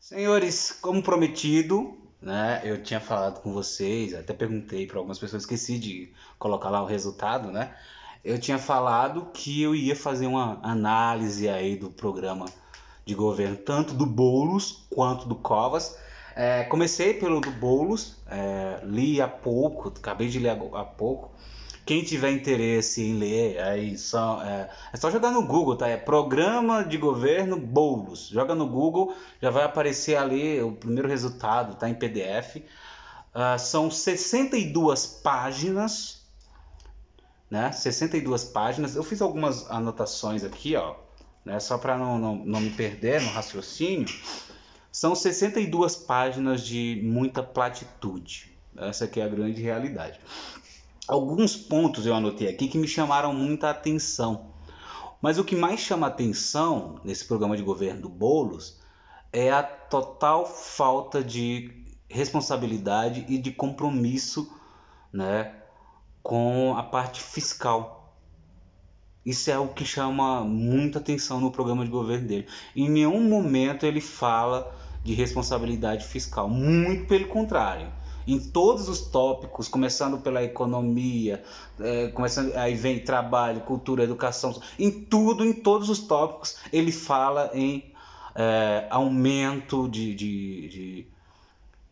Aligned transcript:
Senhores, 0.00 0.72
como 0.80 1.02
prometido, 1.02 1.96
né? 2.20 2.60
Eu 2.64 2.82
tinha 2.82 3.00
falado 3.00 3.40
com 3.40 3.52
vocês, 3.52 4.14
até 4.14 4.32
perguntei 4.32 4.86
para 4.86 4.98
algumas 4.98 5.18
pessoas, 5.18 5.42
esqueci 5.42 5.78
de 5.78 6.12
colocar 6.38 6.70
lá 6.70 6.82
o 6.82 6.86
resultado, 6.86 7.50
né? 7.50 7.74
Eu 8.24 8.38
tinha 8.38 8.58
falado 8.58 9.30
que 9.32 9.62
eu 9.62 9.74
ia 9.74 9.94
fazer 9.94 10.26
uma 10.26 10.60
análise 10.62 11.48
aí 11.48 11.76
do 11.76 11.90
programa 11.90 12.46
de 13.04 13.14
governo, 13.14 13.56
tanto 13.56 13.94
do 13.94 14.04
Boulos 14.04 14.84
quanto 14.90 15.28
do 15.28 15.36
Covas. 15.36 15.96
É, 16.34 16.64
comecei 16.64 17.14
pelo 17.14 17.40
do 17.40 17.50
Boulos, 17.52 18.16
é, 18.26 18.80
li 18.84 19.20
há 19.20 19.28
pouco, 19.28 19.88
acabei 19.88 20.28
de 20.28 20.38
ler 20.38 20.50
há 20.50 20.84
pouco. 20.84 21.30
Quem 21.86 22.02
tiver 22.02 22.32
interesse 22.32 23.00
em 23.00 23.16
ler, 23.16 23.60
aí 23.60 23.96
só, 23.96 24.42
é, 24.42 24.68
é, 24.92 24.96
só 24.96 25.08
jogar 25.08 25.30
no 25.30 25.46
Google, 25.46 25.76
tá? 25.76 25.86
É 25.86 25.96
Programa 25.96 26.82
de 26.82 26.98
Governo 26.98 27.56
Boulos. 27.56 28.26
Joga 28.26 28.56
no 28.56 28.66
Google, 28.66 29.14
já 29.40 29.50
vai 29.50 29.62
aparecer 29.62 30.16
ali 30.16 30.60
o 30.60 30.72
primeiro 30.72 31.06
resultado, 31.06 31.76
tá 31.76 31.88
em 31.88 31.94
PDF. 31.94 32.56
Uh, 32.56 32.62
ah, 33.32 33.56
são 33.58 33.88
62 33.88 35.06
páginas, 35.22 36.22
né? 37.48 37.70
62 37.70 38.42
páginas. 38.46 38.96
Eu 38.96 39.04
fiz 39.04 39.22
algumas 39.22 39.70
anotações 39.70 40.42
aqui, 40.42 40.74
ó, 40.74 40.96
né? 41.44 41.60
Só 41.60 41.78
para 41.78 41.96
não, 41.96 42.18
não, 42.18 42.34
não 42.34 42.60
me 42.60 42.70
perder 42.70 43.22
no 43.22 43.30
raciocínio. 43.30 44.08
São 44.90 45.14
62 45.14 45.94
páginas 45.94 46.62
de 46.62 47.00
muita 47.04 47.44
platitude. 47.44 48.58
Essa 48.76 49.04
aqui 49.04 49.20
é 49.20 49.24
a 49.24 49.28
grande 49.28 49.62
realidade 49.62 50.18
alguns 51.06 51.56
pontos 51.56 52.06
eu 52.06 52.14
anotei 52.14 52.48
aqui 52.48 52.68
que 52.68 52.78
me 52.78 52.88
chamaram 52.88 53.32
muita 53.32 53.70
atenção. 53.70 54.52
Mas 55.20 55.38
o 55.38 55.44
que 55.44 55.56
mais 55.56 55.80
chama 55.80 56.06
atenção 56.06 57.00
nesse 57.04 57.24
programa 57.24 57.56
de 57.56 57.62
governo 57.62 58.02
do 58.02 58.08
Bolos 58.08 58.80
é 59.32 59.50
a 59.50 59.62
total 59.62 60.46
falta 60.46 61.22
de 61.22 61.84
responsabilidade 62.08 63.24
e 63.28 63.38
de 63.38 63.50
compromisso 63.50 64.50
né, 65.12 65.54
com 66.22 66.74
a 66.76 66.82
parte 66.82 67.22
fiscal. 67.22 68.14
Isso 69.24 69.50
é 69.50 69.58
o 69.58 69.68
que 69.68 69.84
chama 69.84 70.42
muita 70.44 70.98
atenção 70.98 71.40
no 71.40 71.50
programa 71.50 71.84
de 71.84 71.90
governo 71.90 72.28
dele. 72.28 72.46
Em 72.74 72.88
nenhum 72.88 73.20
momento 73.28 73.84
ele 73.84 74.00
fala 74.00 74.72
de 75.02 75.14
responsabilidade 75.14 76.04
fiscal, 76.04 76.48
muito 76.48 77.06
pelo 77.06 77.26
contrário 77.28 77.90
em 78.26 78.38
todos 78.38 78.88
os 78.88 79.00
tópicos, 79.00 79.68
começando 79.68 80.18
pela 80.18 80.42
economia, 80.42 81.44
é, 81.78 82.08
começando 82.08 82.54
aí 82.56 82.74
vem 82.74 82.98
trabalho, 82.98 83.60
cultura, 83.60 84.02
educação, 84.02 84.60
em 84.78 84.90
tudo, 84.90 85.44
em 85.44 85.52
todos 85.52 85.88
os 85.88 86.00
tópicos, 86.00 86.56
ele 86.72 86.90
fala 86.90 87.50
em 87.54 87.92
é, 88.34 88.86
aumento 88.90 89.88
de, 89.88 90.14
de, 90.14 90.68
de, 90.68 91.06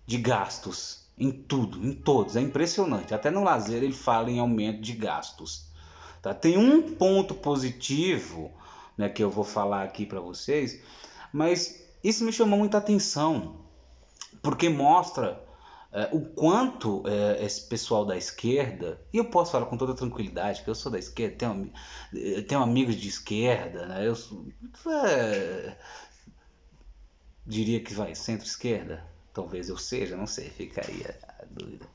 de 0.06 0.18
gastos. 0.18 1.05
Em 1.16 1.30
tudo, 1.30 1.86
em 1.86 1.92
todos, 1.92 2.34
é 2.34 2.40
impressionante. 2.40 3.14
Até 3.14 3.30
no 3.30 3.44
lazer 3.44 3.84
ele 3.84 3.92
fala 3.92 4.28
em 4.30 4.40
aumento 4.40 4.80
de 4.80 4.92
gastos. 4.94 5.66
Tá? 6.20 6.34
Tem 6.34 6.58
um 6.58 6.94
ponto 6.94 7.34
positivo 7.34 8.50
né, 8.98 9.08
que 9.08 9.22
eu 9.22 9.30
vou 9.30 9.44
falar 9.44 9.84
aqui 9.84 10.05
para 10.05 10.20
vocês, 10.20 10.80
mas 11.32 11.84
isso 12.02 12.24
me 12.24 12.32
chamou 12.32 12.58
muita 12.58 12.78
atenção, 12.78 13.56
porque 14.42 14.68
mostra 14.68 15.40
o 16.10 16.20
quanto 16.20 17.04
é, 17.06 17.44
esse 17.44 17.68
pessoal 17.68 18.04
da 18.04 18.16
esquerda, 18.16 19.00
e 19.12 19.18
eu 19.18 19.26
posso 19.26 19.52
falar 19.52 19.66
com 19.66 19.76
toda 19.76 19.94
tranquilidade, 19.94 20.64
que 20.64 20.68
eu 20.68 20.74
sou 20.74 20.90
da 20.90 20.98
esquerda, 20.98 21.36
tenho, 21.36 21.72
tenho 22.48 22.62
amigos 22.62 22.96
de 22.96 23.08
esquerda, 23.08 23.86
né? 23.86 24.06
eu 24.06 24.16
sou, 24.16 24.44
é, 24.88 25.76
diria 27.46 27.80
que 27.80 27.94
vai 27.94 28.12
centro-esquerda, 28.14 29.04
talvez 29.32 29.68
eu 29.68 29.78
seja, 29.78 30.16
não 30.16 30.26
sei, 30.26 30.50
fica 30.50 30.82
aí 30.84 31.04
a, 31.06 31.42
a 31.42 31.46
dúvida. 31.48 31.86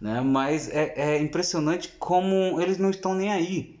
Né? 0.00 0.20
Mas 0.20 0.68
é, 0.68 0.94
é 0.96 1.18
impressionante 1.20 1.88
como 1.98 2.60
eles 2.60 2.78
não 2.78 2.90
estão 2.90 3.12
nem 3.12 3.32
aí 3.32 3.80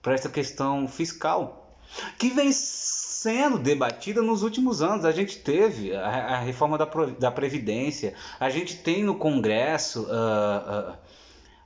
para 0.00 0.14
essa 0.14 0.28
questão 0.28 0.88
fiscal, 0.88 1.63
que 2.18 2.30
vem 2.30 2.50
sendo 2.52 3.58
debatida 3.58 4.20
nos 4.20 4.42
últimos 4.42 4.82
anos. 4.82 5.04
A 5.04 5.12
gente 5.12 5.38
teve 5.38 5.94
a, 5.94 6.08
a 6.08 6.38
reforma 6.40 6.76
da, 6.76 6.88
da 7.18 7.30
Previdência, 7.30 8.14
a 8.38 8.50
gente 8.50 8.76
tem 8.76 9.02
no 9.02 9.14
Congresso 9.14 10.02
uh, 10.02 10.90
uh, 10.90 10.94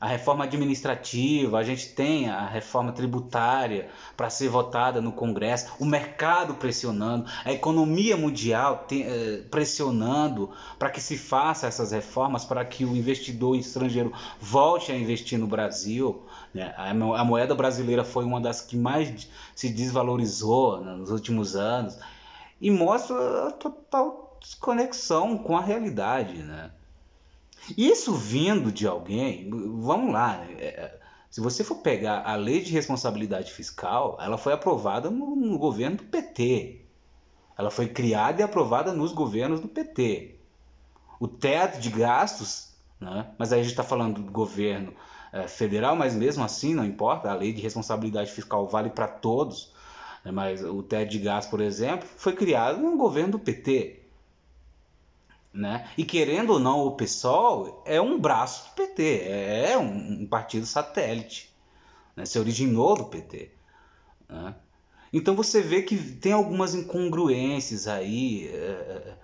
a 0.00 0.06
reforma 0.06 0.44
administrativa, 0.44 1.58
a 1.58 1.62
gente 1.64 1.88
tem 1.88 2.30
a 2.30 2.46
reforma 2.46 2.92
tributária 2.92 3.88
para 4.16 4.30
ser 4.30 4.48
votada 4.48 5.00
no 5.00 5.10
Congresso, 5.10 5.72
o 5.80 5.84
mercado 5.84 6.54
pressionando, 6.54 7.28
a 7.44 7.52
economia 7.52 8.16
mundial 8.16 8.84
tem, 8.86 9.02
uh, 9.02 9.42
pressionando 9.50 10.50
para 10.78 10.90
que 10.90 11.00
se 11.00 11.18
faça 11.18 11.66
essas 11.66 11.90
reformas, 11.90 12.44
para 12.44 12.64
que 12.64 12.84
o 12.84 12.96
investidor 12.96 13.56
estrangeiro 13.56 14.12
volte 14.40 14.92
a 14.92 14.96
investir 14.96 15.38
no 15.38 15.48
Brasil. 15.48 16.22
Né? 16.54 16.72
A 16.76 17.24
moeda 17.24 17.54
brasileira 17.54 18.04
foi 18.04 18.24
uma 18.24 18.40
das 18.40 18.60
que 18.60 18.76
mais 18.76 19.28
se 19.54 19.68
desvalorizou 19.68 20.80
né, 20.80 20.92
nos 20.92 21.10
últimos 21.10 21.56
anos 21.56 21.98
e 22.60 22.70
mostra 22.70 23.48
a 23.48 23.50
total 23.52 24.38
desconexão 24.40 25.36
com 25.38 25.56
a 25.56 25.60
realidade. 25.60 26.38
Né? 26.42 26.70
Isso 27.76 28.14
vindo 28.14 28.72
de 28.72 28.86
alguém, 28.86 29.50
vamos 29.50 30.12
lá, 30.12 30.38
né? 30.38 30.54
É, 30.58 30.98
se 31.30 31.40
você 31.40 31.62
for 31.62 31.76
pegar 31.76 32.22
a 32.24 32.34
lei 32.36 32.62
de 32.62 32.72
responsabilidade 32.72 33.52
fiscal, 33.52 34.16
ela 34.20 34.38
foi 34.38 34.52
aprovada 34.52 35.10
no, 35.10 35.36
no 35.36 35.58
governo 35.58 35.98
do 35.98 36.04
PT. 36.04 36.80
Ela 37.56 37.70
foi 37.70 37.88
criada 37.88 38.40
e 38.40 38.44
aprovada 38.44 38.92
nos 38.92 39.12
governos 39.12 39.60
do 39.60 39.68
PT. 39.68 40.36
O 41.20 41.28
teto 41.28 41.80
de 41.80 41.90
gastos, 41.90 42.72
né? 43.00 43.30
mas 43.38 43.52
aí 43.52 43.60
a 43.60 43.62
gente 43.62 43.72
está 43.72 43.82
falando 43.82 44.22
do 44.22 44.32
governo 44.32 44.94
é, 45.32 45.46
federal, 45.46 45.94
mas 45.94 46.14
mesmo 46.14 46.42
assim 46.42 46.74
não 46.74 46.84
importa, 46.84 47.30
a 47.30 47.34
lei 47.34 47.52
de 47.52 47.60
responsabilidade 47.60 48.30
fiscal 48.30 48.66
vale 48.66 48.90
para 48.90 49.08
todos. 49.08 49.72
Né? 50.24 50.30
Mas 50.30 50.62
o 50.62 50.82
teto 50.82 51.10
de 51.10 51.18
gás, 51.18 51.44
por 51.44 51.60
exemplo, 51.60 52.08
foi 52.16 52.32
criado 52.32 52.80
no 52.80 52.96
governo 52.96 53.32
do 53.32 53.38
PT. 53.38 54.02
Né? 55.58 55.88
E 55.98 56.04
querendo 56.04 56.52
ou 56.52 56.60
não, 56.60 56.86
o 56.86 56.92
PSOL 56.92 57.82
é 57.84 58.00
um 58.00 58.16
braço 58.16 58.68
do 58.68 58.74
PT, 58.76 59.24
é 59.26 59.76
um, 59.76 60.22
um 60.22 60.26
partido 60.26 60.64
satélite, 60.64 61.52
né? 62.14 62.24
se 62.24 62.38
originou 62.38 62.94
do 62.94 63.06
PT. 63.06 63.50
Né? 64.28 64.54
Então 65.12 65.34
você 65.34 65.60
vê 65.60 65.82
que 65.82 65.96
tem 65.96 66.30
algumas 66.30 66.76
incongruências 66.76 67.88
aí 67.88 68.46
é, 68.54 69.14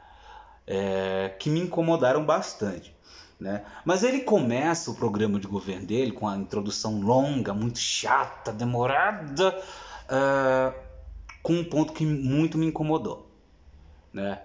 é, 0.66 1.28
que 1.38 1.48
me 1.48 1.60
incomodaram 1.60 2.24
bastante. 2.26 2.92
Né? 3.38 3.64
Mas 3.84 4.02
ele 4.02 4.22
começa 4.22 4.90
o 4.90 4.96
programa 4.96 5.38
de 5.38 5.46
governo 5.46 5.86
dele 5.86 6.10
com 6.10 6.26
a 6.26 6.36
introdução 6.36 7.00
longa, 7.00 7.54
muito 7.54 7.78
chata, 7.78 8.52
demorada, 8.52 9.56
uh, 10.06 10.74
com 11.44 11.52
um 11.52 11.64
ponto 11.64 11.92
que 11.92 12.04
muito 12.04 12.58
me 12.58 12.66
incomodou. 12.66 13.30
Né? 14.12 14.40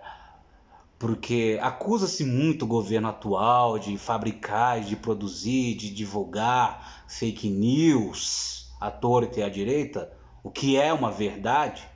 Porque 1.00 1.58
acusa-se 1.62 2.26
muito 2.26 2.66
o 2.66 2.68
governo 2.68 3.08
atual 3.08 3.80
de 3.80 3.98
fabricar, 3.98 4.82
de 4.82 4.98
produzir, 4.98 5.76
de 5.76 5.90
divulgar 5.90 7.06
fake 7.08 7.50
news 7.50 8.70
à 8.82 8.92
torta 8.92 9.40
e 9.40 9.44
à 9.44 9.50
direita, 9.50 10.12
o 10.44 10.52
que 10.52 10.76
é 10.76 10.92
uma 10.92 11.10
verdade. 11.10 11.88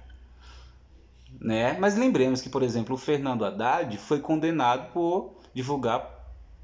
Né? 1.39 1.77
Mas 1.77 1.95
lembremos 1.95 2.41
que, 2.41 2.49
por 2.49 2.63
exemplo, 2.63 2.95
o 2.95 2.97
Fernando 2.97 3.43
Haddad 3.43 3.97
foi 3.97 4.21
condenado 4.21 4.93
por 4.93 5.35
divulgar 5.53 6.09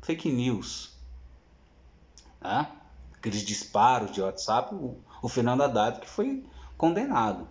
fake 0.02 0.32
news. 0.32 0.98
Né? 2.42 2.68
Aqueles 3.16 3.44
disparos 3.44 4.12
de 4.12 4.22
WhatsApp, 4.22 4.74
o, 4.74 5.28
Fernando 5.28 5.64
Haddad 5.64 6.00
que 6.00 6.08
foi 6.08 6.46
condenado. 6.78 7.48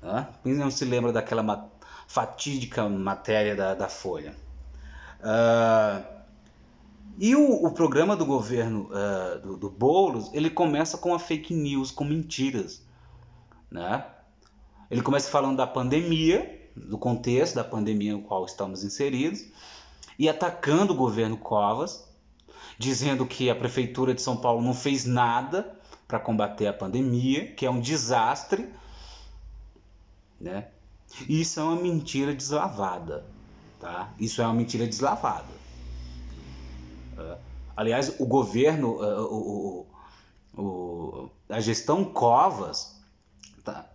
Né? 0.00 0.26
Quem 0.42 0.54
não 0.54 0.70
se 0.70 0.86
lembra 0.86 1.12
daquela 1.12 1.42
ma 1.42 1.68
fatídica 2.06 2.88
matéria 2.88 3.54
da, 3.54 3.74
da 3.74 3.88
Folha? 3.88 4.34
Uh, 5.20 6.04
e 7.18 7.34
o, 7.34 7.64
o, 7.64 7.70
programa 7.70 8.16
do 8.16 8.26
governo 8.26 8.90
uh, 8.90 9.38
do, 9.40 9.56
do 9.56 9.70
Boulos, 9.70 10.32
ele 10.34 10.50
começa 10.50 10.98
com 10.98 11.14
a 11.14 11.18
fake 11.18 11.54
news, 11.54 11.90
com 11.90 12.04
mentiras. 12.04 12.82
Né? 13.70 14.04
Ele 14.90 15.00
começa 15.00 15.30
falando 15.30 15.56
da 15.56 15.66
pandemia, 15.66 16.70
do 16.76 16.98
contexto 16.98 17.54
da 17.54 17.64
pandemia 17.64 18.12
no 18.12 18.22
qual 18.22 18.44
estamos 18.44 18.82
inseridos, 18.82 19.46
e 20.18 20.28
atacando 20.28 20.92
o 20.92 20.96
governo 20.96 21.36
Covas, 21.36 22.08
dizendo 22.78 23.24
que 23.24 23.48
a 23.48 23.54
prefeitura 23.54 24.12
de 24.12 24.20
São 24.20 24.36
Paulo 24.36 24.60
não 24.60 24.74
fez 24.74 25.04
nada 25.04 25.78
para 26.06 26.18
combater 26.18 26.66
a 26.66 26.72
pandemia, 26.72 27.52
que 27.54 27.64
é 27.64 27.70
um 27.70 27.80
desastre, 27.80 28.68
né? 30.40 30.68
Isso 31.28 31.60
é 31.60 31.62
uma 31.62 31.76
mentira 31.76 32.34
deslavada, 32.34 33.24
tá? 33.80 34.12
Isso 34.18 34.42
é 34.42 34.44
uma 34.44 34.54
mentira 34.54 34.86
deslavada. 34.86 35.52
Uh, 37.16 37.38
aliás, 37.76 38.14
o 38.18 38.26
governo, 38.26 38.96
uh, 39.00 39.24
o, 39.24 39.86
o, 40.56 40.62
o, 40.62 41.30
a 41.48 41.60
gestão 41.60 42.04
Covas, 42.04 43.00
tá? 43.62 43.86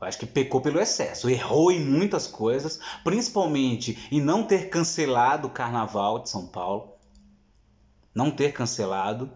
Eu 0.00 0.06
acho 0.06 0.18
que 0.18 0.26
pecou 0.26 0.60
pelo 0.60 0.80
excesso, 0.80 1.30
errou 1.30 1.72
em 1.72 1.82
muitas 1.82 2.26
coisas, 2.26 2.78
principalmente 3.02 4.06
em 4.10 4.20
não 4.20 4.42
ter 4.42 4.68
cancelado 4.68 5.48
o 5.48 5.50
carnaval 5.50 6.18
de 6.18 6.28
São 6.28 6.46
Paulo. 6.46 6.92
Não 8.14 8.30
ter 8.30 8.52
cancelado. 8.52 9.30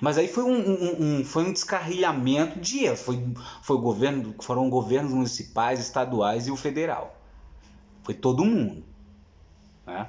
Mas 0.00 0.18
aí 0.18 0.28
foi 0.28 0.44
um, 0.44 0.56
um, 0.56 1.18
um, 1.18 1.24
foi 1.24 1.44
um 1.44 1.52
descarrilhamento 1.52 2.60
de 2.60 2.84
erros. 2.84 3.00
Foi, 3.00 3.34
foi 3.62 3.78
governo, 3.78 4.34
foram 4.40 4.68
governos 4.70 5.12
municipais, 5.12 5.80
estaduais 5.80 6.46
e 6.46 6.50
o 6.50 6.56
federal. 6.56 7.16
Foi 8.04 8.14
todo 8.14 8.44
mundo. 8.44 8.84
Né? 9.86 10.08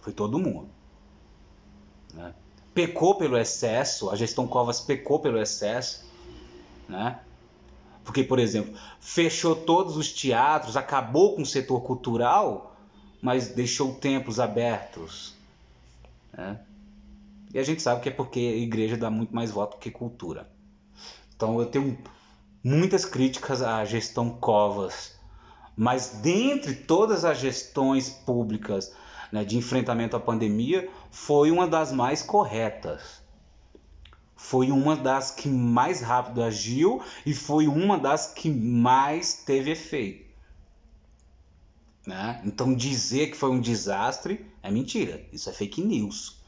Foi 0.00 0.12
todo 0.12 0.38
mundo. 0.38 0.68
Né? 2.14 2.34
Pecou 2.74 3.16
pelo 3.16 3.36
excesso, 3.36 4.10
a 4.10 4.16
gestão 4.16 4.46
Covas 4.46 4.80
pecou 4.80 5.18
pelo 5.18 5.40
excesso. 5.40 6.04
Né? 6.88 7.18
Porque, 8.04 8.22
por 8.22 8.38
exemplo, 8.38 8.74
fechou 9.00 9.56
todos 9.56 9.96
os 9.96 10.12
teatros, 10.12 10.76
acabou 10.76 11.34
com 11.34 11.42
o 11.42 11.46
setor 11.46 11.80
cultural, 11.82 12.76
mas 13.20 13.48
deixou 13.48 13.94
templos 13.94 14.38
abertos. 14.38 15.34
Né? 16.32 16.60
E 17.52 17.58
a 17.58 17.62
gente 17.62 17.82
sabe 17.82 18.00
que 18.00 18.08
é 18.08 18.12
porque 18.12 18.40
a 18.40 18.56
igreja 18.56 18.96
dá 18.96 19.10
muito 19.10 19.34
mais 19.34 19.50
voto 19.50 19.78
que 19.78 19.90
cultura. 19.90 20.50
Então 21.34 21.60
eu 21.60 21.66
tenho 21.66 21.98
muitas 22.62 23.04
críticas 23.04 23.62
à 23.62 23.84
gestão 23.84 24.30
Covas, 24.30 25.16
mas 25.76 26.20
dentre 26.22 26.74
todas 26.74 27.24
as 27.24 27.38
gestões 27.38 28.08
públicas 28.08 28.94
né, 29.30 29.44
de 29.44 29.56
enfrentamento 29.56 30.16
à 30.16 30.20
pandemia, 30.20 30.88
foi 31.10 31.50
uma 31.50 31.66
das 31.66 31.92
mais 31.92 32.22
corretas. 32.22 33.22
Foi 34.36 34.70
uma 34.70 34.96
das 34.96 35.30
que 35.30 35.48
mais 35.48 36.00
rápido 36.00 36.42
agiu 36.42 37.02
e 37.24 37.34
foi 37.34 37.68
uma 37.68 37.98
das 37.98 38.32
que 38.32 38.50
mais 38.50 39.34
teve 39.34 39.70
efeito. 39.70 40.30
Né? 42.06 42.42
Então 42.44 42.74
dizer 42.74 43.30
que 43.30 43.36
foi 43.36 43.50
um 43.50 43.60
desastre 43.60 44.44
é 44.62 44.70
mentira, 44.70 45.24
isso 45.32 45.48
é 45.48 45.52
fake 45.52 45.80
news. 45.80 46.41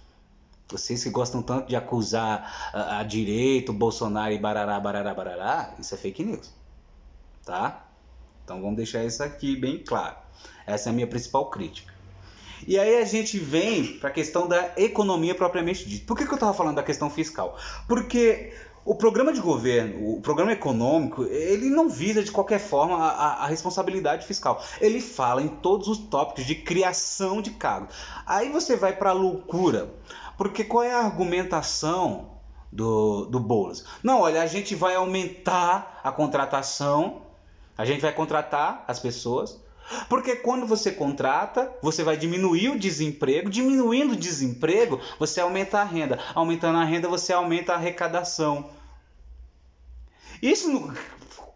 Vocês 0.69 1.03
que 1.03 1.11
gostam 1.11 1.43
tanto 1.43 1.69
de 1.69 1.77
acusar 1.77 2.71
a, 2.73 3.01
a 3.01 3.03
direita, 3.03 3.71
o 3.71 3.75
Bolsonaro 3.75 4.33
e 4.33 4.39
barará, 4.39 4.79
barará, 4.81 5.15
barará, 5.15 5.75
isso 5.79 5.95
é 5.95 5.99
fake 5.99 6.25
news. 6.25 6.51
Tá? 7.45 7.85
Então 8.45 8.61
vamos 8.61 8.77
deixar 8.77 9.05
isso 9.05 9.23
aqui 9.23 9.57
bem 9.57 9.79
claro. 9.79 10.17
Essa 10.67 10.89
é 10.89 10.91
a 10.91 10.93
minha 10.93 11.07
principal 11.07 11.51
crítica. 11.51 11.93
E 12.67 12.79
aí 12.79 12.97
a 12.97 13.05
gente 13.05 13.39
vem 13.39 13.99
para 13.99 14.09
a 14.09 14.13
questão 14.13 14.49
da 14.49 14.73
economia 14.77 15.35
propriamente 15.35 15.87
dita. 15.87 16.07
Por 16.07 16.17
que, 16.17 16.25
que 16.25 16.33
eu 16.33 16.37
estava 16.37 16.55
falando 16.55 16.77
da 16.77 16.83
questão 16.83 17.11
fiscal? 17.11 17.59
Porque 17.87 18.53
o 18.85 18.95
programa 18.95 19.33
de 19.33 19.41
governo, 19.41 20.17
o 20.17 20.21
programa 20.21 20.53
econômico, 20.53 21.25
ele 21.25 21.71
não 21.71 21.89
visa 21.89 22.23
de 22.23 22.31
qualquer 22.31 22.59
forma 22.59 22.97
a, 22.97 23.45
a, 23.45 23.47
responsabilidade 23.47 24.27
fiscal. 24.27 24.63
Ele 24.81 25.01
fala 25.01 25.43
em 25.43 25.49
todos 25.49 25.89
os 25.89 25.99
tópicos 25.99 26.45
de 26.45 26.55
criação 26.55 27.41
de 27.41 27.51
cargos. 27.53 27.95
Aí 28.27 28.51
você 28.51 28.77
vai 28.77 28.95
para 28.95 29.11
a 29.11 29.15
loucura. 29.15 29.91
Porque 30.37 30.65
qual 30.65 30.83
é 30.83 30.93
a 30.93 30.99
argumentação 30.99 32.33
do, 32.73 33.27
do 33.27 33.39
Boulos? 33.41 33.85
Não, 34.03 34.21
olha, 34.21 34.43
a 34.43 34.47
gente 34.47 34.75
vai 34.75 34.95
aumentar 34.95 36.01
a 36.03 36.11
contratação, 36.11 37.23
a 37.77 37.85
gente 37.85 38.01
vai 38.01 38.13
contratar 38.13 38.85
as 38.87 38.99
pessoas, 38.99 39.61
porque 40.09 40.37
quando 40.37 40.67
você 40.67 40.91
contrata, 40.91 41.71
você 41.83 42.03
vai 42.03 42.17
diminuir 42.17 42.71
o 42.71 42.79
desemprego, 42.79 43.51
diminuindo 43.51 44.15
o 44.15 44.17
desemprego, 44.17 45.01
você 45.19 45.41
aumenta 45.41 45.81
a 45.81 45.85
renda, 45.85 46.19
aumentando 46.35 46.79
a 46.79 46.85
renda, 46.85 47.09
você 47.09 47.33
aumenta 47.33 47.73
a 47.73 47.77
arrecadação. 47.77 48.71
Isso 50.43 50.93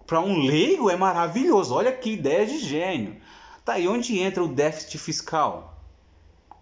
para 0.07 0.21
um 0.21 0.39
leigo 0.39 0.91
é 0.91 0.97
maravilhoso. 0.97 1.75
Olha 1.75 1.93
que 1.93 2.13
ideia 2.13 2.47
de 2.47 2.59
gênio. 2.59 3.17
Tá 3.65 3.75
aí 3.75 3.87
onde 3.87 4.19
entra 4.19 4.43
o 4.43 4.49
déficit 4.49 4.99
fiscal. 4.99 5.79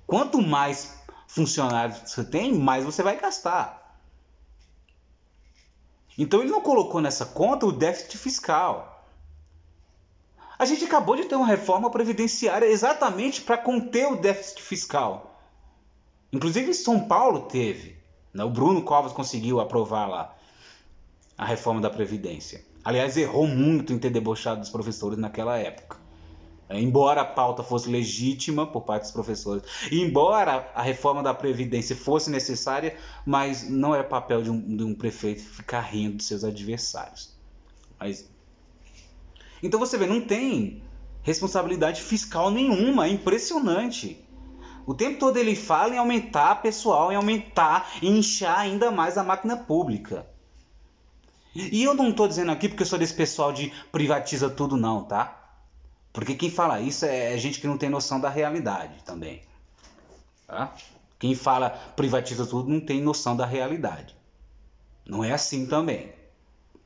Quanto 0.07 0.43
mais 0.43 0.99
funcionários 1.37 1.99
você 2.06 2.25
tem, 2.25 2.55
mais 2.55 2.83
você 2.83 3.03
vai 3.03 3.21
gastar. 3.21 4.00
Então 6.17 6.41
ele 6.41 6.50
não 6.50 6.62
colocou 6.62 7.00
nessa 7.00 7.27
conta 7.27 7.67
o 7.67 7.73
déficit 7.73 8.17
fiscal. 8.17 9.06
A 10.59 10.65
gente 10.65 10.87
acabou 10.87 11.15
de 11.15 11.27
ter 11.27 11.35
uma 11.35 11.47
reforma 11.47 11.91
previdenciária 11.91 12.65
exatamente 12.65 13.43
para 13.43 13.59
conter 13.59 14.11
o 14.11 14.17
déficit 14.17 14.62
fiscal. 14.62 15.38
Inclusive 16.33 16.73
São 16.73 17.06
Paulo 17.06 17.43
teve. 17.43 17.99
Né? 18.33 18.43
O 18.43 18.50
Bruno 18.50 18.83
Covas 18.83 19.12
conseguiu 19.12 19.61
aprovar 19.61 20.09
lá 20.09 20.35
a 21.37 21.44
reforma 21.44 21.83
da 21.83 21.91
Previdência. 21.91 22.65
Aliás, 22.83 23.19
errou 23.19 23.47
muito 23.47 23.93
em 23.93 23.99
ter 23.99 24.09
debochado 24.09 24.61
dos 24.61 24.71
professores 24.71 25.19
naquela 25.19 25.59
época. 25.59 25.99
É, 26.69 26.81
embora 26.81 27.21
a 27.21 27.25
pauta 27.25 27.63
fosse 27.63 27.89
legítima 27.89 28.67
por 28.67 28.83
parte 28.83 29.03
dos 29.03 29.13
professores, 29.13 29.63
embora 29.91 30.69
a 30.75 30.83
reforma 30.83 31.23
da 31.23 31.33
Previdência 31.33 31.95
fosse 31.95 32.29
necessária, 32.29 32.97
mas 33.25 33.69
não 33.69 33.95
é 33.95 34.03
papel 34.03 34.43
de 34.43 34.51
um, 34.51 34.77
de 34.77 34.83
um 34.83 34.95
prefeito 34.95 35.43
ficar 35.43 35.83
rindo 35.83 36.17
de 36.17 36.25
seus 36.25 36.43
adversários. 36.43 37.37
Mas... 38.01 38.29
Então 39.63 39.79
você 39.79 39.97
vê, 39.97 40.07
não 40.07 40.21
tem 40.21 40.83
responsabilidade 41.23 42.03
fiscal 42.03 42.51
nenhuma, 42.51 43.07
é 43.07 43.11
impressionante. 43.11 44.25
O 44.85 44.95
tempo 44.95 45.19
todo 45.19 45.37
ele 45.37 45.55
fala 45.55 45.95
em 45.95 45.99
aumentar 45.99 46.62
pessoal, 46.62 47.12
em 47.12 47.17
aumentar, 47.17 47.91
em 48.03 48.19
inchar 48.19 48.59
ainda 48.59 48.91
mais 48.91 49.17
a 49.17 49.25
máquina 49.25 49.57
pública. 49.57 50.27
E 51.55 51.83
eu 51.83 51.95
não 51.95 52.11
estou 52.11 52.29
dizendo 52.29 52.53
aqui 52.53 52.69
porque 52.69 52.83
eu 52.83 52.87
sou 52.87 52.99
desse 52.99 53.15
pessoal 53.15 53.53
de 53.53 53.73
privatiza 53.91 54.51
tudo, 54.51 54.77
não, 54.77 55.05
tá? 55.05 55.46
Porque 56.17 56.35
quem 56.35 56.51
fala 56.51 56.81
isso 56.81 57.05
é, 57.05 57.35
é 57.35 57.37
gente 57.37 57.61
que 57.61 57.67
não 57.67 57.77
tem 57.77 57.91
noção 57.91 58.19
da 58.19 58.31
realidade 58.31 59.05
também. 59.05 59.43
Tá? 60.47 60.75
Quem 61.19 61.35
fala 61.35 61.69
privatiza 61.69 62.47
tudo 62.47 62.71
não 62.71 62.81
tem 62.81 63.03
noção 63.03 63.37
da 63.37 63.45
realidade. 63.45 64.17
Não 65.05 65.23
é 65.23 65.33
assim 65.33 65.67
também. 65.67 66.11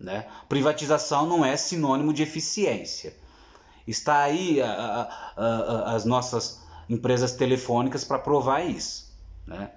Né? 0.00 0.27
Privatização 0.49 1.29
não 1.29 1.44
é 1.44 1.56
sinônimo 1.56 2.12
de 2.12 2.25
eficiência. 2.25 3.15
Está 3.87 4.19
aí 4.23 4.61
a, 4.61 4.69
a, 4.69 5.44
a, 5.44 5.94
as 5.94 6.05
nossas 6.05 6.61
empresas 6.88 7.31
telefônicas 7.31 8.03
para 8.03 8.19
provar 8.19 8.67
isso. 8.67 9.17
Né? 9.47 9.71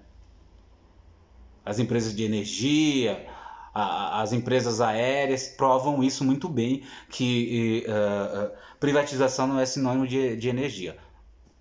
As 1.64 1.78
empresas 1.78 2.16
de 2.16 2.24
energia, 2.24 3.32
as 3.74 4.31
empresas 4.31 4.80
aéreas 4.80 5.48
provam 5.48 6.04
isso 6.04 6.24
muito 6.24 6.48
bem, 6.48 6.84
que 7.10 7.86
uh, 7.88 8.52
privatização 8.80 9.48
não 9.48 9.60
é 9.60 9.65
sinônimo 9.65 10.08
de, 10.08 10.36
de 10.36 10.48
energia. 10.48 10.98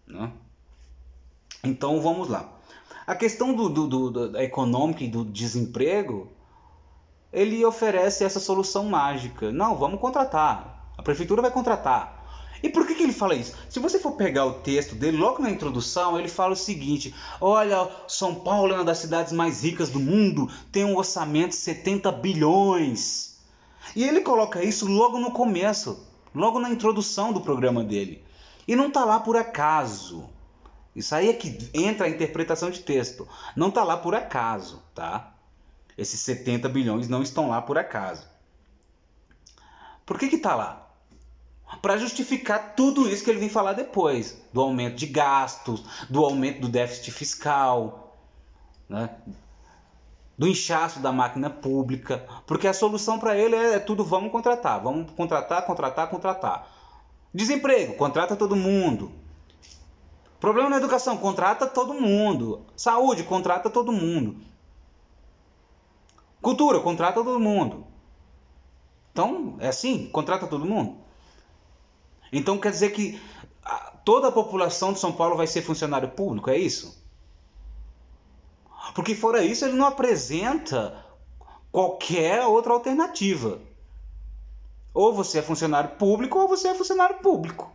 Né? 0.07 0.31
Então 1.64 2.00
vamos 2.00 2.28
lá. 2.28 2.52
A 3.07 3.14
questão 3.14 3.54
do, 3.54 3.69
do, 3.69 3.87
do, 3.87 4.11
do 4.11 4.38
econômica 4.38 5.02
e 5.02 5.09
do 5.09 5.25
desemprego, 5.25 6.31
ele 7.33 7.64
oferece 7.64 8.25
essa 8.25 8.38
solução 8.38 8.85
mágica. 8.85 9.50
Não, 9.50 9.76
vamos 9.76 10.00
contratar. 10.00 10.92
A 10.97 11.02
prefeitura 11.02 11.42
vai 11.42 11.50
contratar. 11.50 12.22
E 12.62 12.68
por 12.68 12.87
que, 12.87 12.94
que 12.94 13.02
ele 13.02 13.12
fala 13.12 13.35
isso? 13.35 13.54
Se 13.68 13.78
você 13.78 13.99
for 13.99 14.12
pegar 14.12 14.47
o 14.47 14.54
texto 14.54 14.94
dele, 14.94 15.16
logo 15.16 15.42
na 15.42 15.50
introdução, 15.50 16.18
ele 16.18 16.28
fala 16.28 16.52
o 16.52 16.56
seguinte: 16.56 17.14
olha, 17.40 17.88
São 18.09 18.35
Paulo 18.35 18.73
é 18.73 18.76
uma 18.76 18.85
das 18.85 18.99
cidades 18.99 19.32
mais 19.32 19.62
ricas 19.62 19.90
do 19.90 20.00
mundo, 20.00 20.50
tem 20.71 20.85
um 20.85 20.97
orçamento 20.97 21.50
de 21.50 21.56
70 21.56 22.11
bilhões. 22.12 23.40
E 23.94 24.04
ele 24.04 24.21
coloca 24.21 24.64
isso 24.64 24.87
logo 24.87 25.18
no 25.18 25.32
começo, 25.32 26.06
logo 26.35 26.59
na 26.59 26.71
introdução 26.71 27.32
do 27.32 27.40
programa 27.40 27.82
dele. 27.82 28.25
E 28.66 28.76
não 28.76 28.88
está 28.88 29.04
lá 29.04 29.21
por 29.21 29.37
acaso. 29.37 30.28
Isso 30.94 31.14
aí 31.14 31.28
é 31.28 31.32
que 31.32 31.71
entra 31.75 32.06
a 32.06 32.11
interpretação 32.11 32.71
de 32.71 32.80
texto. 32.80 33.26
Não 33.56 33.68
está 33.68 33.82
lá 33.82 33.97
por 33.97 34.14
acaso, 34.14 34.82
tá? 34.94 35.35
Esses 35.97 36.21
70 36.21 36.68
bilhões 36.68 37.09
não 37.09 37.23
estão 37.23 37.49
lá 37.49 37.61
por 37.61 37.78
acaso. 37.78 38.26
Por 40.04 40.18
que 40.18 40.26
está 40.26 40.54
lá? 40.54 40.82
Para 41.81 41.97
justificar 41.97 42.75
tudo 42.76 43.09
isso 43.09 43.25
que 43.25 43.31
ele 43.31 43.41
vem 43.41 43.49
falar 43.49 43.73
depois, 43.73 44.41
do 44.52 44.61
aumento 44.61 44.97
de 44.97 45.07
gastos, 45.07 45.85
do 46.11 46.25
aumento 46.25 46.61
do 46.61 46.69
déficit 46.69 47.11
fiscal, 47.11 48.17
né? 48.88 49.11
do 50.37 50.49
inchaço 50.49 51.00
da 51.00 51.12
máquina 51.12 51.49
pública, 51.49 52.26
porque 52.47 52.67
a 52.67 52.75
solução 52.75 53.19
para 53.19 53.37
ele 53.37 53.55
é, 53.55 53.75
é, 53.75 53.79
tudo 53.79 54.05
vamos 54.05 54.33
contratar, 54.33 54.83
vamos 54.83 55.11
contratar, 55.12 55.64
contratar, 55.64 56.11
contratar. 56.11 56.69
Desemprego, 57.33 57.95
contrata 57.95 58.37
todo 58.37 58.57
mundo. 58.57 59.12
Problema 60.41 60.69
na 60.69 60.79
educação, 60.79 61.17
contrata 61.17 61.67
todo 61.67 61.95
mundo. 61.95 62.62
Saúde, 62.76 63.23
contrata 63.23 63.71
todo 63.71 63.93
mundo. 63.93 64.37
Cultura, 66.41 66.81
contrata 66.81 67.23
todo 67.23 67.38
mundo. 67.38 67.87
Então, 69.12 69.57
é 69.61 69.69
assim, 69.69 70.09
contrata 70.09 70.47
todo 70.47 70.64
mundo. 70.64 70.97
Então 72.33 72.59
quer 72.59 72.71
dizer 72.71 72.91
que 72.91 73.21
toda 74.05 74.29
a 74.29 74.33
população 74.33 74.93
de 74.93 74.99
São 74.99 75.12
Paulo 75.12 75.37
vai 75.37 75.47
ser 75.47 75.62
funcionário 75.62 76.09
público, 76.09 76.51
é 76.51 76.57
isso? 76.57 77.01
Porque 78.95 79.15
fora 79.15 79.45
isso, 79.45 79.65
ele 79.65 79.77
não 79.77 79.87
apresenta 79.87 81.05
qualquer 81.71 82.45
outra 82.47 82.73
alternativa. 82.73 83.61
Ou 84.93 85.15
você 85.15 85.39
é 85.39 85.43
funcionário 85.43 85.91
público 85.97 86.39
ou 86.39 86.49
você 86.49 86.69
é 86.69 86.75
funcionário 86.75 87.19
público. 87.19 87.73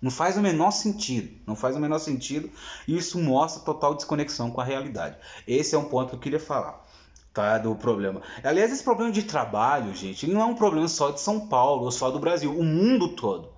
Não 0.00 0.10
faz 0.10 0.36
o 0.36 0.40
menor 0.40 0.70
sentido. 0.72 1.40
Não 1.46 1.56
faz 1.56 1.76
o 1.76 1.80
menor 1.80 1.98
sentido. 1.98 2.50
E 2.86 2.96
isso 2.96 3.20
mostra 3.20 3.62
total 3.62 3.94
desconexão 3.94 4.50
com 4.50 4.60
a 4.60 4.64
realidade. 4.64 5.16
Esse 5.46 5.74
é 5.74 5.78
um 5.78 5.84
ponto 5.84 6.10
que 6.10 6.16
eu 6.16 6.20
queria 6.20 6.40
falar. 6.40 6.84
Tá, 7.32 7.56
do 7.56 7.74
problema. 7.74 8.20
Aliás, 8.44 8.70
esse 8.70 8.84
problema 8.84 9.10
de 9.10 9.22
trabalho, 9.22 9.94
gente, 9.94 10.26
ele 10.26 10.34
não 10.34 10.42
é 10.42 10.44
um 10.44 10.54
problema 10.54 10.86
só 10.86 11.10
de 11.10 11.20
São 11.20 11.46
Paulo 11.46 11.84
ou 11.84 11.90
só 11.90 12.10
do 12.10 12.18
Brasil, 12.18 12.54
o 12.54 12.62
mundo 12.62 13.08
todo. 13.08 13.48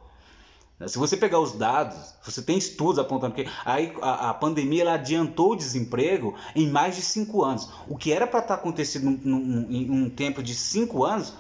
Se 0.87 0.99
você 0.99 1.17
pegar 1.17 1.39
os 1.41 1.53
dados, 1.53 2.15
você 2.23 2.43
tem 2.43 2.59
estudos 2.59 2.99
apontando 2.99 3.35
que 3.35 3.49
a, 3.65 4.31
a 4.31 4.35
pandemia 4.35 4.83
ela 4.83 4.95
adiantou 4.95 5.53
o 5.53 5.57
desemprego 5.57 6.35
em 6.55 6.69
mais 6.69 6.97
de 6.97 7.03
cinco 7.03 7.43
anos. 7.43 7.69
O 7.89 7.97
que 7.97 8.13
era 8.13 8.27
para 8.27 8.41
estar 8.41 8.57
tá 8.57 8.61
acontecendo 8.61 9.09
em 9.09 9.91
um 9.91 10.11
tempo 10.11 10.43
de 10.43 10.55
cinco 10.55 11.05
anos, 11.05 11.33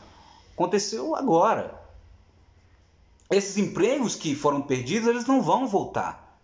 aconteceu 0.55 1.14
agora. 1.14 1.81
Esses 3.31 3.59
empregos 3.59 4.14
que 4.14 4.35
foram 4.35 4.62
perdidos, 4.62 5.09
eles 5.09 5.26
não 5.26 5.43
vão 5.43 5.67
voltar. 5.67 6.38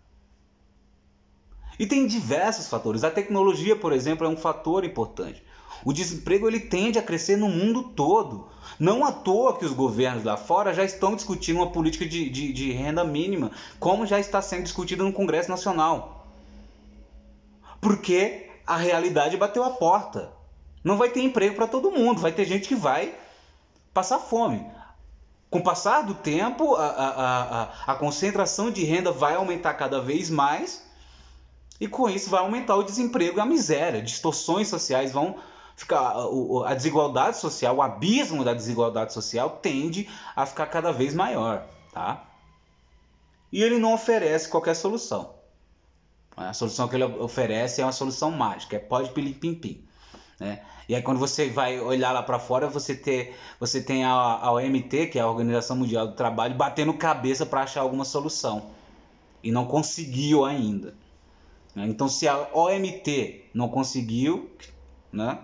E 1.79 1.87
tem 1.87 2.05
diversos 2.05 2.67
fatores. 2.67 3.03
A 3.03 3.09
tecnologia, 3.09 3.75
por 3.75 3.93
exemplo, 3.93 4.27
é 4.27 4.29
um 4.29 4.37
fator 4.37 4.83
importante. 4.83 5.43
O 5.83 5.93
desemprego 5.93 6.47
ele 6.47 6.59
tende 6.59 6.99
a 6.99 7.03
crescer 7.03 7.37
no 7.37 7.49
mundo 7.49 7.83
todo. 7.95 8.47
Não 8.79 9.05
à 9.05 9.11
toa 9.11 9.57
que 9.57 9.65
os 9.65 9.73
governos 9.73 10.23
lá 10.23 10.37
fora 10.37 10.73
já 10.73 10.83
estão 10.83 11.15
discutindo 11.15 11.57
uma 11.57 11.71
política 11.71 12.05
de, 12.05 12.29
de, 12.29 12.53
de 12.53 12.71
renda 12.71 13.03
mínima, 13.03 13.51
como 13.79 14.05
já 14.05 14.19
está 14.19 14.41
sendo 14.41 14.63
discutida 14.63 15.03
no 15.03 15.13
Congresso 15.13 15.49
Nacional. 15.49 16.27
Porque 17.79 18.49
a 18.65 18.77
realidade 18.77 19.37
bateu 19.37 19.63
a 19.63 19.71
porta. 19.71 20.31
Não 20.83 20.97
vai 20.97 21.09
ter 21.09 21.21
emprego 21.21 21.55
para 21.55 21.67
todo 21.67 21.91
mundo, 21.91 22.21
vai 22.21 22.31
ter 22.31 22.45
gente 22.45 22.67
que 22.67 22.75
vai 22.75 23.13
passar 23.93 24.19
fome. 24.19 24.65
Com 25.49 25.59
o 25.59 25.63
passar 25.63 26.03
do 26.03 26.13
tempo, 26.13 26.75
a, 26.75 26.85
a, 26.85 27.61
a, 27.63 27.93
a 27.93 27.95
concentração 27.95 28.71
de 28.71 28.83
renda 28.83 29.11
vai 29.11 29.35
aumentar 29.35 29.73
cada 29.73 29.99
vez 29.99 30.29
mais 30.29 30.81
e 31.79 31.87
com 31.87 32.09
isso 32.09 32.29
vai 32.29 32.39
aumentar 32.39 32.75
o 32.75 32.83
desemprego 32.83 33.37
e 33.37 33.41
a 33.41 33.45
miséria. 33.45 34.01
Distorções 34.01 34.69
sociais 34.69 35.11
vão 35.11 35.35
ficar 35.75 36.15
a 36.65 36.73
desigualdade 36.73 37.37
social, 37.37 37.77
o 37.77 37.81
abismo 37.81 38.43
da 38.43 38.53
desigualdade 38.53 39.13
social 39.13 39.49
tende 39.61 40.09
a 40.35 40.45
ficar 40.45 40.67
cada 40.67 40.91
vez 40.91 41.13
maior, 41.13 41.65
tá? 41.91 42.25
E 43.51 43.61
ele 43.61 43.77
não 43.77 43.93
oferece 43.93 44.47
qualquer 44.47 44.75
solução. 44.75 45.35
A 46.35 46.53
solução 46.53 46.87
que 46.87 46.95
ele 46.95 47.03
oferece 47.03 47.81
é 47.81 47.85
uma 47.85 47.91
solução 47.91 48.31
mágica, 48.31 48.75
é 48.75 48.79
pode 48.79 49.11
pilim 49.11 49.33
pim 49.33 49.53
pim, 49.53 49.83
né? 50.39 50.61
E 50.87 50.95
aí 50.95 51.01
quando 51.01 51.19
você 51.19 51.49
vai 51.49 51.79
olhar 51.79 52.11
lá 52.11 52.23
para 52.23 52.39
fora, 52.39 52.67
você 52.67 52.95
ter, 52.95 53.35
você 53.59 53.81
tem 53.81 54.03
a, 54.03 54.11
a 54.11 54.51
OMT, 54.51 55.07
que 55.07 55.19
é 55.19 55.21
a 55.21 55.27
Organização 55.27 55.75
Mundial 55.77 56.07
do 56.07 56.13
Trabalho, 56.13 56.55
batendo 56.55 56.93
cabeça 56.93 57.45
para 57.45 57.61
achar 57.61 57.81
alguma 57.81 58.05
solução 58.05 58.71
e 59.43 59.51
não 59.51 59.65
conseguiu 59.65 60.45
ainda. 60.45 60.93
Né? 61.75 61.85
Então 61.87 62.07
se 62.07 62.27
a 62.27 62.49
OMT 62.53 63.45
não 63.53 63.69
conseguiu, 63.69 64.49
né? 65.11 65.39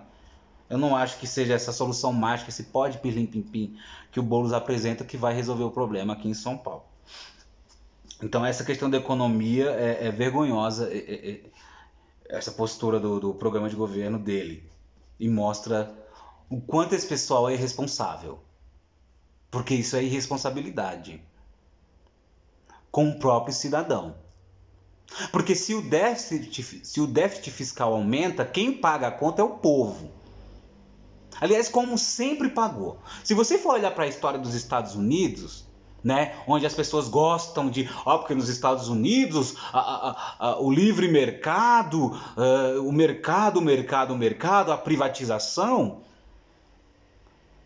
Eu 0.68 0.76
não 0.76 0.94
acho 0.94 1.18
que 1.18 1.26
seja 1.26 1.54
essa 1.54 1.72
solução 1.72 2.12
mágica, 2.12 2.50
esse 2.50 2.64
pode 2.64 2.98
pilim 2.98 3.26
pim 3.26 3.42
pim 3.42 3.78
que 4.12 4.20
o 4.20 4.22
Boulos 4.22 4.52
apresenta 4.52 5.04
que 5.04 5.16
vai 5.16 5.34
resolver 5.34 5.64
o 5.64 5.70
problema 5.70 6.12
aqui 6.12 6.28
em 6.28 6.34
São 6.34 6.56
Paulo. 6.56 6.84
Então 8.22 8.44
essa 8.44 8.64
questão 8.64 8.90
da 8.90 8.98
economia 8.98 9.70
é, 9.70 10.08
é 10.08 10.10
vergonhosa, 10.10 10.92
é, 10.92 10.98
é, 10.98 11.30
é, 11.30 11.40
essa 12.28 12.52
postura 12.52 12.98
do, 12.98 13.20
do 13.20 13.34
programa 13.34 13.68
de 13.68 13.76
governo 13.76 14.18
dele. 14.18 14.68
E 15.18 15.28
mostra 15.28 15.92
o 16.48 16.60
quanto 16.60 16.94
esse 16.94 17.06
pessoal 17.06 17.48
é 17.48 17.54
irresponsável. 17.54 18.38
Porque 19.50 19.74
isso 19.74 19.96
é 19.96 20.02
irresponsabilidade 20.02 21.22
com 22.90 23.08
o 23.08 23.18
próprio 23.18 23.54
cidadão. 23.54 24.16
Porque 25.32 25.54
se 25.54 25.74
o 25.74 25.80
déficit, 25.80 26.84
se 26.84 27.00
o 27.00 27.06
déficit 27.06 27.50
fiscal 27.50 27.94
aumenta, 27.94 28.44
quem 28.44 28.72
paga 28.72 29.08
a 29.08 29.10
conta 29.10 29.40
é 29.40 29.44
o 29.44 29.56
povo. 29.56 30.17
Aliás, 31.40 31.68
como 31.68 31.96
sempre 31.96 32.48
pagou. 32.48 32.98
Se 33.22 33.34
você 33.34 33.58
for 33.58 33.74
olhar 33.74 33.92
para 33.92 34.04
a 34.04 34.08
história 34.08 34.38
dos 34.38 34.54
Estados 34.54 34.94
Unidos, 34.94 35.66
né, 36.02 36.36
onde 36.46 36.64
as 36.64 36.74
pessoas 36.74 37.08
gostam 37.08 37.68
de, 37.68 37.88
ó, 38.04 38.18
porque 38.18 38.34
nos 38.34 38.48
Estados 38.48 38.88
Unidos 38.88 39.56
a, 39.72 39.78
a, 39.78 40.36
a, 40.38 40.60
o 40.60 40.70
livre 40.70 41.08
mercado, 41.08 42.12
uh, 42.36 42.86
o 42.86 42.92
mercado, 42.92 43.58
o 43.58 43.62
mercado, 43.62 44.14
o 44.14 44.16
mercado, 44.16 44.72
a 44.72 44.78
privatização, 44.78 46.02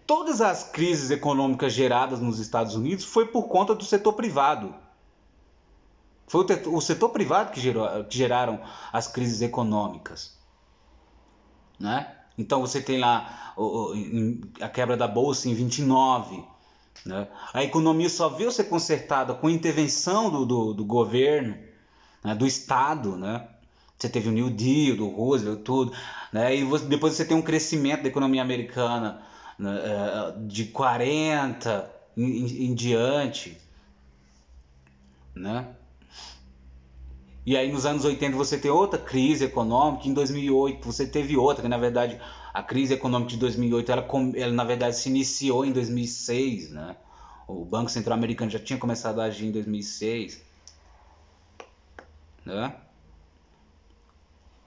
todas 0.07 0.41
as 0.41 0.65
crises 0.65 1.11
econômicas 1.11 1.73
geradas 1.73 2.21
nos 2.21 2.39
Estados 2.39 2.75
Unidos 2.75 3.05
foi 3.05 3.27
por 3.27 3.45
conta 3.45 3.75
do 3.75 3.85
setor 3.85 4.15
privado. 4.15 4.75
Foi 6.27 6.47
o, 6.67 6.81
setor 6.81 7.11
privado 7.11 7.53
que, 7.53 7.61
gerou, 7.61 8.05
que 8.05 8.17
geraram 8.17 8.63
as 8.91 9.07
crises 9.07 9.43
econômicas, 9.43 10.39
né? 11.79 12.17
Então 12.37 12.61
você 12.61 12.81
tem 12.81 12.99
lá 12.99 13.55
a 14.61 14.69
quebra 14.69 14.97
da 14.97 15.07
bolsa 15.07 15.49
em 15.49 15.55
29. 15.55 16.43
Né? 17.05 17.29
A 17.53 17.63
economia 17.63 18.09
só 18.09 18.29
veio 18.29 18.51
ser 18.51 18.65
consertada 18.65 19.35
com 19.35 19.51
intervenção 19.51 20.31
do, 20.31 20.47
do, 20.47 20.75
do 20.75 20.85
governo, 20.85 21.57
né? 22.25 22.35
do 22.35 22.47
Estado. 22.47 23.17
Né? 23.17 23.47
Você 23.99 24.09
teve 24.09 24.29
o 24.29 24.33
New 24.33 24.51
Deal, 24.51 24.97
do 24.97 25.09
Roosevelt, 25.09 25.63
tudo. 25.63 25.93
Né? 26.33 26.57
E 26.57 26.65
você, 26.65 26.85
depois 26.87 27.15
você 27.15 27.25
tem 27.25 27.37
um 27.37 27.43
crescimento 27.43 28.03
da 28.03 28.09
economia 28.09 28.43
americana 28.43 29.23
né? 29.59 29.79
É, 29.85 30.35
de 30.47 30.67
40 30.67 31.91
em, 32.17 32.25
em, 32.25 32.65
em 32.67 32.75
diante. 32.75 33.59
Né? 35.35 35.67
E 37.45 37.57
aí 37.57 37.73
nos 37.73 37.85
anos 37.85 38.05
80 38.05 38.37
você 38.37 38.57
tem 38.57 38.71
outra 38.71 38.99
crise 38.99 39.45
econômica, 39.45 40.07
em 40.07 40.15
2008 40.15 40.85
você 40.85 41.07
teve 41.07 41.37
outra, 41.37 41.63
que 41.63 41.69
na 41.69 41.79
verdade 41.79 42.21
a 42.55 42.63
crise 42.63 42.95
econômica 42.95 43.31
de 43.31 43.37
2008 43.39 43.91
ela, 43.91 44.09
ela 44.37 44.53
na 44.53 44.65
verdade 44.65 44.97
se 44.97 45.09
iniciou 45.09 45.65
em 45.65 45.73
2006, 45.73 46.71
né? 46.71 46.97
O 47.49 47.65
Banco 47.65 47.91
Central 47.91 48.17
Americano 48.17 48.51
já 48.51 48.61
tinha 48.61 48.79
começado 48.79 49.21
a 49.21 49.25
agir 49.25 49.47
em 49.47 49.51
2006, 49.51 50.41
né? 52.45 52.77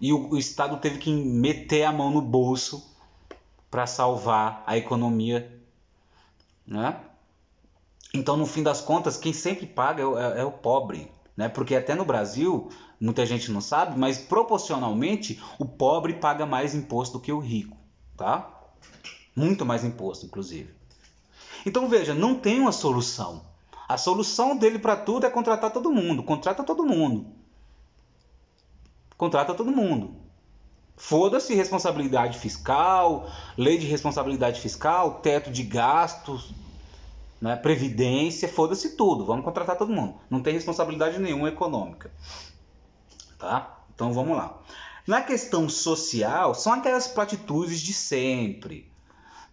E 0.02 0.12
o, 0.12 0.32
o 0.32 0.38
Estado 0.38 0.78
teve 0.78 0.98
que 0.98 1.14
meter 1.14 1.84
a 1.84 1.94
mão 1.94 2.12
no 2.12 2.22
bolso 2.22 2.94
para 3.72 3.88
salvar 3.88 4.64
a 4.68 4.78
economia, 4.78 5.60
né? 6.68 7.00
Então, 8.14 8.36
no 8.38 8.46
fim 8.46 8.64
das 8.64 8.82
contas, 8.82 9.18
quem 9.18 9.34
sempre 9.34 9.66
paga 9.66 10.04
é, 10.04 10.06
é, 10.06 10.42
é 10.42 10.44
o 10.46 10.52
pobre, 10.52 11.12
né? 11.36 11.50
Porque 11.50 11.76
até 11.76 11.96
no 11.96 12.06
Brasil, 12.06 12.70
muita 13.00 13.26
gente 13.26 13.52
não 13.52 13.62
sabe, 13.62 13.98
mas 13.98 14.18
proporcionalmente 14.18 15.42
o 15.60 15.66
pobre 15.66 16.14
paga 16.14 16.46
mais 16.46 16.74
imposto 16.74 17.18
do 17.18 17.22
que 17.22 17.32
o 17.32 17.40
rico, 17.40 17.78
tá? 18.16 18.52
Muito 19.36 19.66
mais 19.66 19.84
imposto, 19.84 20.26
inclusive. 20.26 20.74
Então 21.66 21.90
veja, 21.90 22.14
não 22.14 22.36
tem 22.36 22.60
uma 22.60 22.72
solução. 22.72 23.44
A 23.88 23.98
solução 23.98 24.58
dele 24.58 24.80
para 24.80 24.96
tudo 24.96 25.26
é 25.26 25.30
contratar 25.30 25.72
todo 25.72 25.92
mundo. 25.92 26.24
Contrata 26.24 26.64
todo 26.64 26.86
mundo. 26.86 27.28
Contrata 29.18 29.54
todo 29.54 29.72
mundo. 29.72 30.16
Foda-se 30.98 31.54
responsabilidade 31.54 32.40
fiscal, 32.40 33.30
lei 33.58 33.78
de 33.78 33.86
responsabilidade 33.86 34.62
fiscal, 34.62 35.20
teto 35.20 35.52
de 35.52 35.64
gastos, 35.64 36.54
né? 37.42 37.56
previdência, 37.56 38.48
foda-se 38.48 38.96
tudo, 38.96 39.26
vamos 39.26 39.46
contratar 39.46 39.78
todo 39.78 39.92
mundo. 39.92 40.16
Não 40.30 40.42
tem 40.42 40.54
responsabilidade 40.54 41.20
nenhuma 41.20 41.50
econômica. 41.50 42.12
Tá? 43.38 43.80
Então 43.94 44.14
vamos 44.14 44.38
lá. 44.38 44.60
Na 45.08 45.22
questão 45.22 45.70
social, 45.70 46.56
são 46.56 46.74
aquelas 46.74 47.08
platitudes 47.08 47.80
de 47.80 47.94
sempre. 47.94 48.92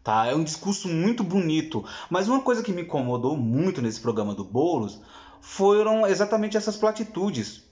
Tá? 0.03 0.27
É 0.27 0.35
um 0.35 0.43
discurso 0.43 0.89
muito 0.89 1.23
bonito, 1.23 1.85
mas 2.09 2.29
uma 2.29 2.41
coisa 2.41 2.62
que 2.62 2.73
me 2.73 2.83
incomodou 2.83 3.37
muito 3.37 3.83
nesse 3.83 4.01
programa 4.01 4.35
do 4.35 4.45
Boulos 4.45 5.01
foram 5.41 6.07
exatamente 6.07 6.57
essas 6.57 6.77
platitudes. 6.77 7.62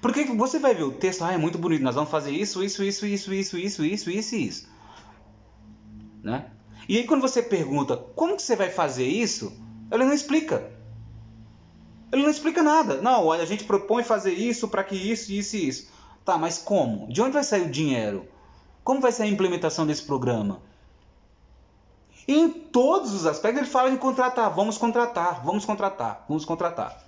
Porque 0.00 0.24
você 0.24 0.58
vai 0.58 0.74
ver 0.74 0.84
o 0.84 0.92
texto, 0.92 1.22
ah, 1.22 1.32
é 1.32 1.38
muito 1.38 1.58
bonito, 1.58 1.82
nós 1.82 1.94
vamos 1.94 2.10
fazer 2.10 2.30
isso, 2.30 2.62
isso, 2.62 2.82
isso, 2.84 3.06
isso, 3.06 3.32
isso, 3.32 3.56
isso, 3.56 3.84
isso, 3.84 4.10
isso 4.10 4.36
isso. 4.36 4.68
Né? 6.22 6.50
E 6.92 6.98
aí 6.98 7.06
quando 7.06 7.22
você 7.22 7.42
pergunta 7.42 7.96
como 8.14 8.36
que 8.36 8.42
você 8.42 8.54
vai 8.54 8.68
fazer 8.68 9.06
isso, 9.06 9.50
ele 9.90 10.04
não 10.04 10.12
explica. 10.12 10.70
Ele 12.12 12.20
não 12.20 12.28
explica 12.28 12.62
nada. 12.62 13.00
Não, 13.00 13.24
olha, 13.28 13.42
a 13.42 13.46
gente 13.46 13.64
propõe 13.64 14.04
fazer 14.04 14.34
isso 14.34 14.68
para 14.68 14.84
que 14.84 14.94
isso, 14.94 15.32
isso 15.32 15.56
e 15.56 15.68
isso. 15.68 15.90
Tá, 16.22 16.36
mas 16.36 16.58
como? 16.58 17.10
De 17.10 17.22
onde 17.22 17.32
vai 17.32 17.42
sair 17.44 17.62
o 17.62 17.70
dinheiro? 17.70 18.28
Como 18.84 19.00
vai 19.00 19.10
ser 19.10 19.22
a 19.22 19.26
implementação 19.26 19.86
desse 19.86 20.02
programa? 20.02 20.60
Em 22.28 22.50
todos 22.50 23.14
os 23.14 23.24
aspectos 23.24 23.62
ele 23.62 23.70
fala 23.70 23.88
em 23.88 23.96
contratar, 23.96 24.54
vamos 24.54 24.76
contratar, 24.76 25.42
vamos 25.42 25.64
contratar, 25.64 26.26
vamos 26.28 26.44
contratar. 26.44 27.02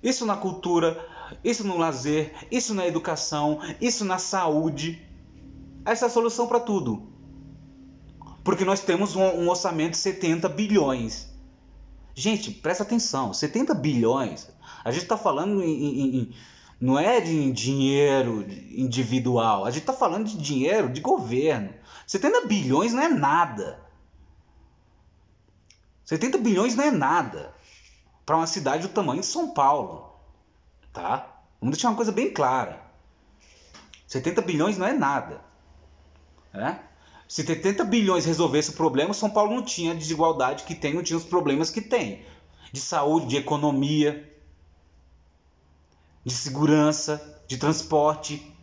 Isso 0.00 0.24
na 0.24 0.36
cultura, 0.36 1.04
isso 1.42 1.66
no 1.66 1.76
lazer, 1.76 2.32
isso 2.48 2.74
na 2.74 2.86
educação, 2.86 3.58
isso 3.80 4.04
na 4.04 4.18
saúde. 4.18 5.10
Essa 5.84 6.06
é 6.06 6.08
a 6.08 6.10
solução 6.10 6.46
para 6.46 6.60
tudo. 6.60 7.12
Porque 8.44 8.64
nós 8.64 8.80
temos 8.80 9.14
um, 9.16 9.22
um, 9.22 9.48
orçamento 9.48 9.92
de 9.92 9.98
70 9.98 10.48
bilhões. 10.48 11.28
Gente, 12.14 12.50
presta 12.50 12.82
atenção: 12.82 13.32
70 13.32 13.74
bilhões. 13.74 14.48
A 14.84 14.90
gente 14.90 15.04
está 15.04 15.16
falando 15.16 15.62
em, 15.62 15.84
em, 15.84 16.16
em, 16.16 16.34
não 16.80 16.98
é 16.98 17.20
de 17.20 17.52
dinheiro 17.52 18.44
individual, 18.70 19.64
a 19.64 19.70
gente 19.70 19.82
está 19.82 19.92
falando 19.92 20.26
de 20.26 20.36
dinheiro 20.36 20.88
de 20.92 21.00
governo. 21.00 21.72
70 22.06 22.46
bilhões 22.46 22.92
não 22.92 23.02
é 23.02 23.08
nada. 23.08 23.80
70 26.04 26.38
bilhões 26.38 26.74
não 26.74 26.84
é 26.84 26.90
nada 26.90 27.54
para 28.26 28.36
uma 28.36 28.46
cidade 28.46 28.86
do 28.86 28.92
tamanho 28.92 29.20
de 29.20 29.26
São 29.26 29.54
Paulo. 29.54 30.12
Tá? 30.92 31.42
Vamos 31.60 31.76
deixar 31.76 31.88
uma 31.88 31.96
coisa 31.96 32.12
bem 32.12 32.32
clara. 32.32 32.82
70 34.08 34.42
bilhões 34.42 34.76
não 34.76 34.86
é 34.86 34.92
nada. 34.92 35.51
Né? 36.52 36.80
Se 37.28 37.44
70 37.44 37.84
bilhões 37.84 38.26
resolvesse 38.26 38.70
o 38.70 38.74
problema, 38.74 39.14
São 39.14 39.30
Paulo 39.30 39.54
não 39.54 39.62
tinha 39.62 39.92
a 39.92 39.96
desigualdade 39.96 40.64
que 40.64 40.74
tem, 40.74 40.94
não 40.94 41.02
tinha 41.02 41.16
os 41.16 41.24
problemas 41.24 41.70
que 41.70 41.80
tem. 41.80 42.24
De 42.70 42.80
saúde, 42.80 43.26
de 43.26 43.36
economia, 43.36 44.30
de 46.24 46.32
segurança, 46.32 47.42
de 47.46 47.56
transporte. 47.56 48.54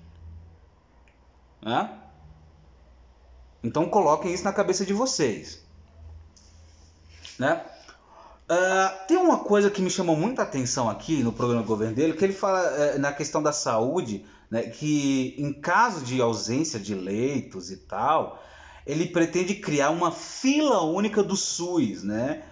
Né? 1.62 1.98
Então 3.63 3.89
coloquem 3.89 4.34
isso 4.34 4.43
na 4.43 4.53
cabeça 4.53 4.86
de 4.86 4.93
vocês. 4.93 5.62
Né? 7.38 7.63
Uh, 8.50 9.08
tem 9.08 9.17
uma 9.17 9.39
coisa 9.39 9.69
que 9.69 9.81
me 9.81 9.89
chamou 9.89 10.15
muita 10.15 10.41
atenção 10.41 10.89
aqui 10.89 11.22
no 11.22 11.31
programa 11.31 11.62
do 11.62 11.67
governo 11.67 11.96
dele, 11.96 12.13
que 12.13 12.24
ele 12.24 12.34
fala 12.34 12.96
uh, 12.96 13.00
na 13.00 13.13
questão 13.13 13.43
da 13.43 13.51
saúde, 13.51 14.25
né, 14.50 14.63
que 14.63 15.36
em 15.38 15.53
caso 15.53 16.03
de 16.03 16.22
ausência 16.22 16.79
de 16.79 16.96
leitos 16.96 17.72
e 17.72 17.77
tal, 17.77 18.44
ele 18.86 19.08
pretende 19.08 19.56
criar 19.56 19.89
uma 19.89 20.12
fila 20.12 20.82
única 20.84 21.22
do 21.22 21.36
SUS, 21.36 22.03
né, 22.03 22.44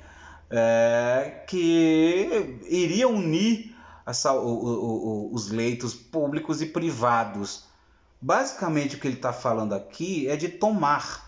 é, 0.50 1.44
que 1.48 2.60
iria 2.70 3.08
unir 3.08 3.76
a, 4.06 4.34
o, 4.34 5.30
o, 5.30 5.34
os 5.34 5.50
leitos 5.50 5.94
públicos 5.94 6.62
e 6.62 6.68
privados. 6.68 7.66
Basicamente 8.22 8.96
o 8.96 9.00
que 9.00 9.08
ele 9.08 9.18
está 9.18 9.34
falando 9.34 9.74
aqui 9.74 10.28
é 10.28 10.36
de 10.36 10.50
tomar 10.50 11.28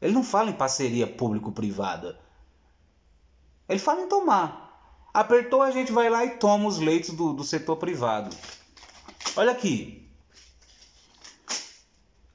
ele 0.00 0.14
não 0.14 0.24
fala 0.24 0.50
em 0.50 0.54
parceria 0.54 1.06
público-privada. 1.06 2.18
Ele 3.68 3.78
fala 3.78 4.00
em 4.00 4.08
tomar. 4.08 4.69
Apertou, 5.12 5.62
a 5.62 5.70
gente 5.70 5.90
vai 5.90 6.08
lá 6.08 6.24
e 6.24 6.36
toma 6.36 6.68
os 6.68 6.78
leitos 6.78 7.10
do, 7.10 7.32
do 7.32 7.42
setor 7.42 7.76
privado. 7.76 8.34
Olha 9.36 9.52
aqui. 9.52 10.08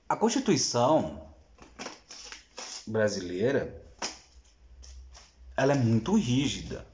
A 0.08 0.16
Constituição 0.16 1.26
brasileira 2.86 3.84
ela 5.58 5.74
é 5.74 5.76
muito 5.76 6.16
rígida 6.16 6.86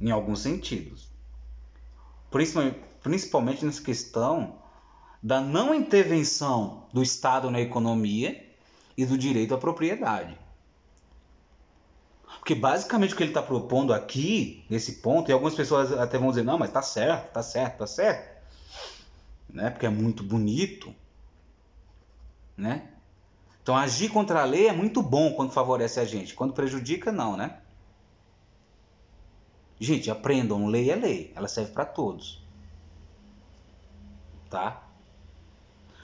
em 0.00 0.10
alguns 0.10 0.40
sentidos. 0.40 1.08
Principalmente, 2.30 3.64
nessa 3.64 3.82
questão 3.82 4.58
da 5.22 5.40
não 5.40 5.74
intervenção 5.74 6.86
do 6.92 7.02
Estado 7.02 7.50
na 7.50 7.60
economia 7.60 8.46
e 8.96 9.04
do 9.04 9.18
direito 9.18 9.54
à 9.54 9.58
propriedade. 9.58 10.38
Porque 12.46 12.54
basicamente 12.54 13.12
o 13.12 13.16
que 13.16 13.24
ele 13.24 13.30
está 13.30 13.42
propondo 13.42 13.92
aqui, 13.92 14.64
nesse 14.70 15.00
ponto, 15.02 15.28
e 15.28 15.32
algumas 15.32 15.56
pessoas 15.56 15.90
até 15.90 16.16
vão 16.16 16.28
dizer, 16.28 16.44
não, 16.44 16.56
mas 16.56 16.70
tá 16.70 16.80
certo, 16.80 17.32
tá 17.32 17.42
certo, 17.42 17.78
tá 17.78 17.88
certo. 17.88 18.40
Né? 19.52 19.68
Porque 19.68 19.84
é 19.84 19.88
muito 19.88 20.22
bonito. 20.22 20.94
Né? 22.56 22.86
Então 23.60 23.76
agir 23.76 24.10
contra 24.10 24.42
a 24.42 24.44
lei 24.44 24.68
é 24.68 24.72
muito 24.72 25.02
bom 25.02 25.32
quando 25.32 25.50
favorece 25.50 25.98
a 25.98 26.04
gente. 26.04 26.36
Quando 26.36 26.52
prejudica, 26.52 27.10
não, 27.10 27.36
né? 27.36 27.58
Gente, 29.80 30.08
aprendam, 30.08 30.68
lei 30.68 30.88
é 30.88 30.94
lei. 30.94 31.32
Ela 31.34 31.48
serve 31.48 31.72
para 31.72 31.84
todos. 31.84 32.40
Tá? 34.48 34.84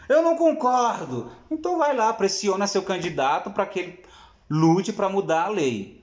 Eu 0.08 0.22
não 0.22 0.36
concordo. 0.36 1.30
Então 1.48 1.78
vai 1.78 1.94
lá, 1.94 2.12
pressiona 2.12 2.66
seu 2.66 2.82
candidato 2.82 3.48
para 3.52 3.64
que 3.64 3.78
ele 3.78 4.04
lute 4.50 4.92
para 4.92 5.08
mudar 5.08 5.44
a 5.44 5.48
lei. 5.48 6.01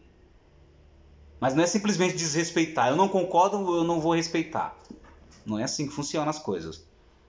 Mas 1.39 1.55
não 1.55 1.63
é 1.63 1.67
simplesmente 1.67 2.15
desrespeitar. 2.15 2.89
Eu 2.89 2.95
não 2.95 3.07
concordo, 3.07 3.77
eu 3.77 3.83
não 3.83 4.01
vou 4.01 4.15
respeitar. 4.15 4.75
Não 5.45 5.57
é 5.57 5.63
assim 5.63 5.87
que 5.87 5.93
funcionam 5.93 6.29
as 6.29 6.39
coisas. 6.39 6.83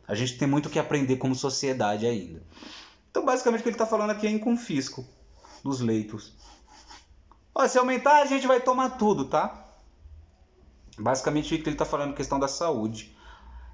A 0.07 0.15
gente 0.15 0.37
tem 0.37 0.49
muito 0.49 0.69
que 0.69 0.79
aprender 0.79 1.17
como 1.17 1.35
sociedade 1.35 2.07
ainda. 2.07 2.43
Então, 3.11 3.25
basicamente, 3.25 3.61
o 3.61 3.63
que 3.63 3.69
ele 3.69 3.75
está 3.77 3.87
falando 3.87 4.11
aqui 4.11 4.27
é 4.27 4.31
em 4.31 4.39
confisco 4.39 5.05
dos 5.63 5.81
leitos. 5.81 6.33
Se 7.69 7.79
aumentar, 7.79 8.23
a 8.23 8.27
gente 8.27 8.47
vai 8.47 8.61
tomar 8.61 8.91
tudo, 8.91 9.27
tá? 9.27 9.67
Basicamente, 10.99 11.55
o 11.55 11.59
que 11.59 11.69
ele 11.69 11.75
está 11.75 11.85
falando 11.85 12.13
é 12.13 12.17
questão 12.17 12.39
da 12.39 12.49
saúde. 12.49 13.17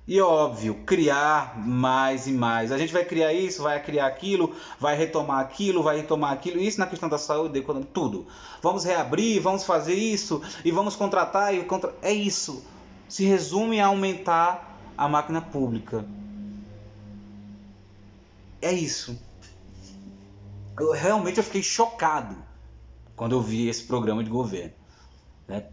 E 0.08 0.20
óbvio, 0.20 0.84
criar 0.86 1.58
mais 1.58 2.28
e 2.28 2.32
mais. 2.32 2.70
A 2.70 2.78
gente 2.78 2.92
vai 2.92 3.04
criar 3.04 3.32
isso, 3.32 3.64
vai 3.64 3.82
criar 3.82 4.06
aquilo, 4.06 4.54
vai 4.78 4.96
retomar 4.96 5.40
aquilo, 5.40 5.82
vai 5.82 5.96
retomar 5.96 6.32
aquilo. 6.32 6.60
Isso 6.60 6.78
na 6.78 6.86
questão 6.86 7.08
da 7.08 7.18
saúde, 7.18 7.58
economia, 7.58 7.88
tudo. 7.92 8.24
Vamos 8.62 8.84
reabrir, 8.84 9.40
vamos 9.40 9.64
fazer 9.64 9.94
isso 9.94 10.40
e 10.64 10.70
vamos 10.70 10.94
contratar 10.94 11.52
e 11.52 11.64
contra... 11.64 11.92
é 12.02 12.12
isso. 12.12 12.64
Se 13.08 13.24
resume 13.24 13.80
a 13.80 13.86
aumentar 13.86 14.78
a 14.96 15.08
máquina 15.08 15.42
pública. 15.42 16.04
É 18.62 18.72
isso. 18.72 19.18
Eu 20.78 20.92
realmente 20.92 21.38
eu 21.38 21.44
fiquei 21.44 21.62
chocado 21.64 22.36
quando 23.16 23.32
eu 23.32 23.40
vi 23.40 23.68
esse 23.68 23.82
programa 23.82 24.22
de 24.22 24.30
governo. 24.30 24.72
Né? 25.48 25.64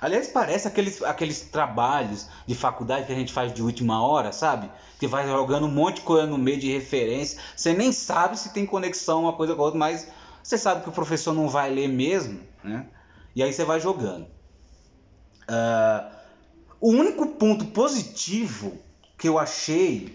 Aliás, 0.00 0.28
parece 0.28 0.68
aqueles, 0.68 1.02
aqueles 1.02 1.40
trabalhos 1.40 2.28
de 2.46 2.54
faculdade 2.54 3.06
que 3.06 3.12
a 3.12 3.16
gente 3.16 3.32
faz 3.32 3.52
de 3.52 3.62
última 3.62 4.06
hora, 4.06 4.30
sabe? 4.32 4.70
Que 4.98 5.06
vai 5.06 5.26
jogando 5.26 5.66
um 5.66 5.70
monte 5.70 5.96
de 5.96 6.02
coisa 6.02 6.26
no 6.26 6.36
meio 6.36 6.58
de 6.58 6.70
referência. 6.70 7.40
Você 7.56 7.72
nem 7.72 7.92
sabe 7.92 8.38
se 8.38 8.52
tem 8.52 8.66
conexão 8.66 9.22
uma 9.22 9.32
coisa 9.32 9.54
com 9.54 9.62
a 9.62 9.64
outra, 9.64 9.78
mas 9.78 10.08
você 10.42 10.58
sabe 10.58 10.82
que 10.82 10.88
o 10.88 10.92
professor 10.92 11.32
não 11.32 11.48
vai 11.48 11.70
ler 11.70 11.88
mesmo, 11.88 12.40
né? 12.62 12.86
E 13.34 13.42
aí 13.42 13.52
você 13.52 13.64
vai 13.64 13.80
jogando. 13.80 14.26
Uh, 15.48 16.16
o 16.80 16.90
único 16.90 17.26
ponto 17.34 17.66
positivo 17.66 18.78
que 19.16 19.28
eu 19.28 19.38
achei 19.38 20.14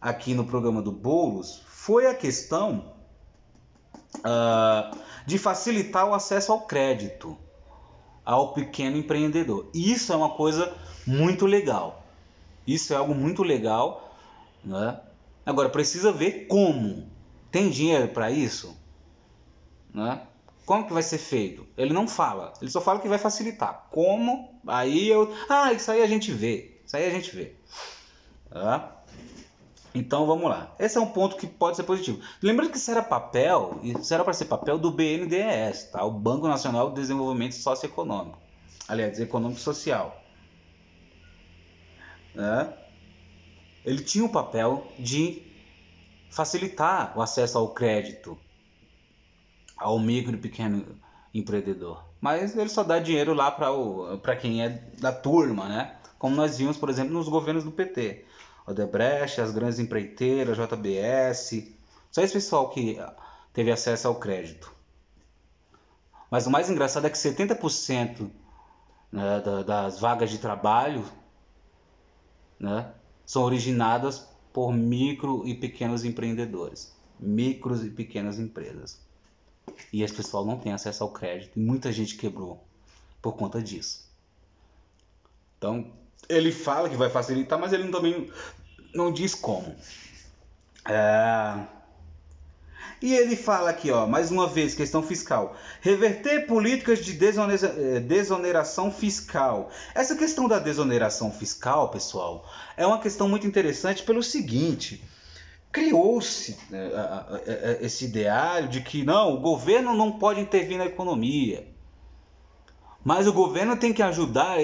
aqui 0.00 0.34
no 0.34 0.44
programa 0.44 0.80
do 0.80 0.92
Boulos 0.92 1.62
foi 1.66 2.06
a 2.06 2.14
questão 2.14 2.94
uh, 4.18 4.98
de 5.26 5.38
facilitar 5.38 6.06
o 6.06 6.14
acesso 6.14 6.52
ao 6.52 6.62
crédito 6.62 7.38
ao 8.24 8.52
pequeno 8.52 8.96
empreendedor. 8.96 9.68
Isso 9.74 10.12
é 10.12 10.16
uma 10.16 10.30
coisa 10.30 10.74
muito 11.06 11.46
legal. 11.46 12.04
Isso 12.66 12.92
é 12.92 12.96
algo 12.96 13.14
muito 13.14 13.42
legal. 13.42 14.16
Né? 14.64 14.98
Agora, 15.44 15.68
precisa 15.68 16.10
ver 16.10 16.46
como. 16.46 17.08
Tem 17.50 17.70
dinheiro 17.70 18.08
para 18.08 18.30
isso? 18.30 18.76
Né? 19.92 20.22
Como 20.64 20.86
que 20.86 20.92
vai 20.92 21.02
ser 21.02 21.18
feito? 21.18 21.66
Ele 21.76 21.92
não 21.92 22.08
fala. 22.08 22.52
Ele 22.60 22.70
só 22.70 22.80
fala 22.80 23.00
que 23.00 23.08
vai 23.08 23.18
facilitar. 23.18 23.86
Como? 23.90 24.58
Aí 24.66 25.08
eu. 25.08 25.32
Ah, 25.48 25.72
isso 25.72 25.90
aí 25.90 26.02
a 26.02 26.06
gente 26.06 26.32
vê. 26.32 26.80
Isso 26.84 26.96
aí 26.96 27.06
a 27.06 27.10
gente 27.10 27.34
vê. 27.34 27.54
Tá? 28.50 29.03
Então 29.94 30.26
vamos 30.26 30.50
lá. 30.50 30.74
Esse 30.78 30.98
é 30.98 31.00
um 31.00 31.06
ponto 31.06 31.36
que 31.36 31.46
pode 31.46 31.76
ser 31.76 31.84
positivo. 31.84 32.20
Lembrando 32.42 32.72
que 32.72 32.76
isso 32.78 32.90
era 32.90 33.02
papel, 33.02 33.78
isso 33.82 34.12
era 34.12 34.24
para 34.24 34.32
ser 34.32 34.46
papel 34.46 34.76
do 34.76 34.90
BNDES, 34.90 35.90
tá? 35.92 36.04
o 36.04 36.10
Banco 36.10 36.48
Nacional 36.48 36.88
de 36.90 36.96
Desenvolvimento 36.96 37.54
Socioeconômico. 37.54 38.38
Aliás, 38.88 39.20
econômico 39.20 39.60
social. 39.60 40.20
Né? 42.34 42.74
Ele 43.84 44.02
tinha 44.02 44.24
o 44.24 44.28
papel 44.28 44.84
de 44.98 45.42
facilitar 46.28 47.16
o 47.16 47.22
acesso 47.22 47.56
ao 47.56 47.68
crédito 47.68 48.36
ao 49.76 49.98
micro 50.00 50.34
e 50.34 50.38
pequeno 50.38 50.84
empreendedor. 51.32 52.04
Mas 52.20 52.56
ele 52.56 52.68
só 52.68 52.82
dá 52.82 52.98
dinheiro 52.98 53.34
lá 53.34 53.50
para 53.50 54.34
quem 54.34 54.64
é 54.64 54.70
da 54.98 55.12
turma, 55.12 55.68
né? 55.68 55.96
Como 56.18 56.34
nós 56.34 56.58
vimos, 56.58 56.76
por 56.76 56.88
exemplo, 56.88 57.12
nos 57.12 57.28
governos 57.28 57.64
do 57.64 57.70
PT. 57.70 58.24
Odebrecht, 58.66 59.40
as 59.40 59.52
grandes 59.52 59.78
empreiteiras, 59.78 60.56
JBS. 60.56 61.68
Só 62.10 62.22
esse 62.22 62.32
pessoal 62.32 62.70
que 62.70 62.98
teve 63.52 63.70
acesso 63.70 64.08
ao 64.08 64.16
crédito. 64.16 64.72
Mas 66.30 66.46
o 66.46 66.50
mais 66.50 66.70
engraçado 66.70 67.06
é 67.06 67.10
que 67.10 67.16
70% 67.16 68.30
né, 69.12 69.40
das 69.64 70.00
vagas 70.00 70.30
de 70.30 70.38
trabalho 70.38 71.04
né, 72.58 72.92
são 73.24 73.42
originadas 73.42 74.26
por 74.52 74.72
micro 74.72 75.46
e 75.46 75.54
pequenos 75.54 76.04
empreendedores, 76.04 76.94
micros 77.18 77.84
e 77.84 77.90
pequenas 77.90 78.38
empresas. 78.38 79.00
E 79.92 80.02
esse 80.02 80.14
pessoal 80.14 80.44
não 80.44 80.58
tem 80.58 80.72
acesso 80.72 81.02
ao 81.04 81.10
crédito 81.10 81.58
e 81.58 81.62
muita 81.62 81.92
gente 81.92 82.16
quebrou 82.16 82.62
por 83.20 83.34
conta 83.36 83.62
disso. 83.62 84.08
Então, 85.58 85.92
ele 86.28 86.52
fala 86.52 86.88
que 86.88 86.96
vai 86.96 87.10
facilitar, 87.10 87.58
mas 87.58 87.72
ele 87.72 87.88
também 87.88 88.30
não 88.94 89.12
diz 89.12 89.34
como. 89.34 89.74
É... 90.88 91.74
E 93.02 93.12
ele 93.12 93.36
fala 93.36 93.68
aqui, 93.68 93.90
ó, 93.90 94.06
mais 94.06 94.30
uma 94.30 94.46
vez, 94.46 94.74
questão 94.74 95.02
fiscal. 95.02 95.54
Reverter 95.82 96.46
políticas 96.46 97.04
de 97.04 97.12
eh, 97.12 98.00
desoneração 98.00 98.90
fiscal. 98.90 99.70
Essa 99.94 100.16
questão 100.16 100.48
da 100.48 100.58
desoneração 100.58 101.30
fiscal, 101.30 101.90
pessoal, 101.90 102.48
é 102.78 102.86
uma 102.86 102.98
questão 102.98 103.28
muito 103.28 103.46
interessante 103.46 104.02
pelo 104.02 104.22
seguinte. 104.22 105.04
Criou-se 105.70 106.56
né, 106.70 106.88
esse 107.80 108.06
ideário 108.06 108.68
de 108.68 108.80
que 108.80 109.04
não, 109.04 109.34
o 109.34 109.40
governo 109.40 109.94
não 109.94 110.12
pode 110.12 110.40
intervir 110.40 110.78
na 110.78 110.86
economia. 110.86 111.73
Mas 113.04 113.26
o 113.26 113.32
governo 113.32 113.76
tem 113.76 113.92
que 113.92 114.02
ajudar 114.02 114.56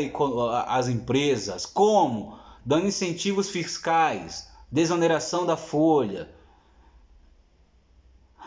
as 0.66 0.88
empresas. 0.88 1.66
Como? 1.66 2.38
Dando 2.64 2.86
incentivos 2.86 3.50
fiscais, 3.50 4.48
desoneração 4.70 5.44
da 5.44 5.56
folha 5.56 6.40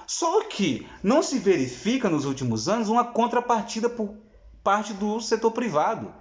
só 0.06 0.44
que 0.44 0.88
não 1.02 1.24
se 1.24 1.40
verifica 1.40 2.10
nos 2.10 2.26
últimos 2.26 2.68
anos 2.68 2.90
uma 2.90 3.06
contrapartida 3.06 3.90
por 3.90 4.14
parte 4.64 4.94
do 4.94 5.20
setor 5.20 5.52
privado. 5.52 6.14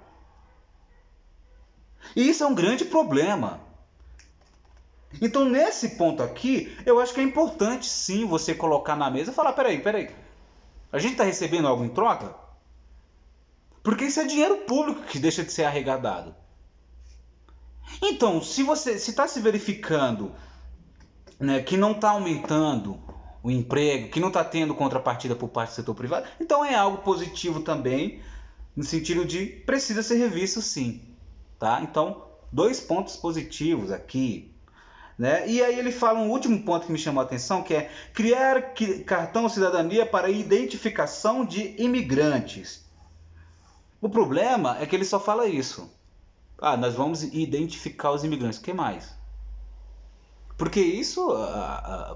E 2.16 2.28
isso 2.28 2.44
é 2.44 2.46
um 2.46 2.54
grande 2.54 2.85
problema. 2.85 3.61
Então, 5.20 5.44
nesse 5.44 5.90
ponto 5.90 6.22
aqui, 6.22 6.74
eu 6.87 6.98
acho 6.98 7.12
que 7.12 7.20
é 7.20 7.22
importante 7.22 7.87
sim 7.87 8.24
você 8.24 8.54
colocar 8.54 8.96
na 8.96 9.11
mesa 9.11 9.30
e 9.30 9.35
falar: 9.35 9.52
peraí, 9.52 9.80
peraí, 9.80 10.11
a 10.90 10.98
gente 10.98 11.12
está 11.12 11.24
recebendo 11.24 11.68
algo 11.68 11.85
em 11.85 11.90
troca? 11.90 12.35
Porque 13.83 14.05
isso 14.05 14.21
é 14.21 14.25
dinheiro 14.25 14.59
público 14.59 15.03
que 15.03 15.18
deixa 15.18 15.42
de 15.42 15.53
ser 15.53 15.64
arrecadado. 15.64 16.35
Então, 18.01 18.42
se 18.42 18.62
você 18.62 18.99
se 18.99 19.11
está 19.11 19.27
se 19.27 19.40
verificando 19.40 20.33
né, 21.38 21.61
que 21.61 21.77
não 21.77 21.92
está 21.92 22.11
aumentando 22.11 22.99
o 23.42 23.51
emprego, 23.51 24.09
que 24.09 24.21
não 24.21 24.29
está 24.29 24.45
tendo 24.45 24.75
contrapartida 24.75 25.35
por 25.35 25.49
parte 25.49 25.71
do 25.71 25.75
setor 25.75 25.95
privado, 25.95 26.27
então 26.40 26.64
é 26.64 26.75
algo 26.75 26.99
positivo 26.99 27.61
também, 27.61 28.21
no 28.77 28.85
sentido 28.85 29.25
de 29.25 29.47
precisa 29.47 30.03
ser 30.03 30.16
revisto 30.16 30.62
sim. 30.62 31.03
Tá? 31.59 31.81
Então, 31.83 32.25
dois 32.53 32.81
pontos 32.81 33.16
positivos 33.16 33.90
aqui. 33.90 34.53
Né? 35.18 35.49
E 35.49 35.62
aí 35.62 35.79
ele 35.79 35.92
fala 35.92 36.21
um 36.21 36.31
último 36.31 36.62
ponto 36.62 36.87
que 36.87 36.92
me 36.92 36.99
chamou 36.99 37.21
a 37.21 37.25
atenção, 37.25 37.62
que 37.62 37.75
é 37.75 37.90
criar 38.14 38.75
cartão 39.05 39.49
cidadania 39.49 40.07
para 40.07 40.31
identificação 40.31 41.45
de 41.45 41.75
imigrantes. 41.83 42.85
O 44.02 44.08
problema 44.08 44.76
é 44.80 44.84
que 44.84 44.96
ele 44.96 45.04
só 45.04 45.20
fala 45.20 45.46
isso. 45.46 45.88
Ah, 46.60 46.76
nós 46.76 46.94
vamos 46.94 47.22
identificar 47.22 48.10
os 48.10 48.24
imigrantes. 48.24 48.58
O 48.58 48.62
que 48.62 48.72
mais? 48.72 49.14
Porque 50.58 50.80
isso, 50.80 51.28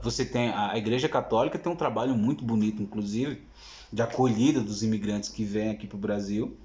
você 0.02 0.24
tem 0.24 0.50
a 0.50 0.76
Igreja 0.76 1.08
Católica 1.08 1.58
tem 1.58 1.72
um 1.72 1.76
trabalho 1.76 2.14
muito 2.16 2.44
bonito, 2.44 2.82
inclusive, 2.82 3.46
de 3.92 4.02
acolhida 4.02 4.60
dos 4.60 4.82
imigrantes 4.82 5.28
que 5.28 5.44
vêm 5.44 5.70
aqui 5.70 5.86
para 5.86 5.96
o 5.96 6.00
Brasil, 6.00 6.56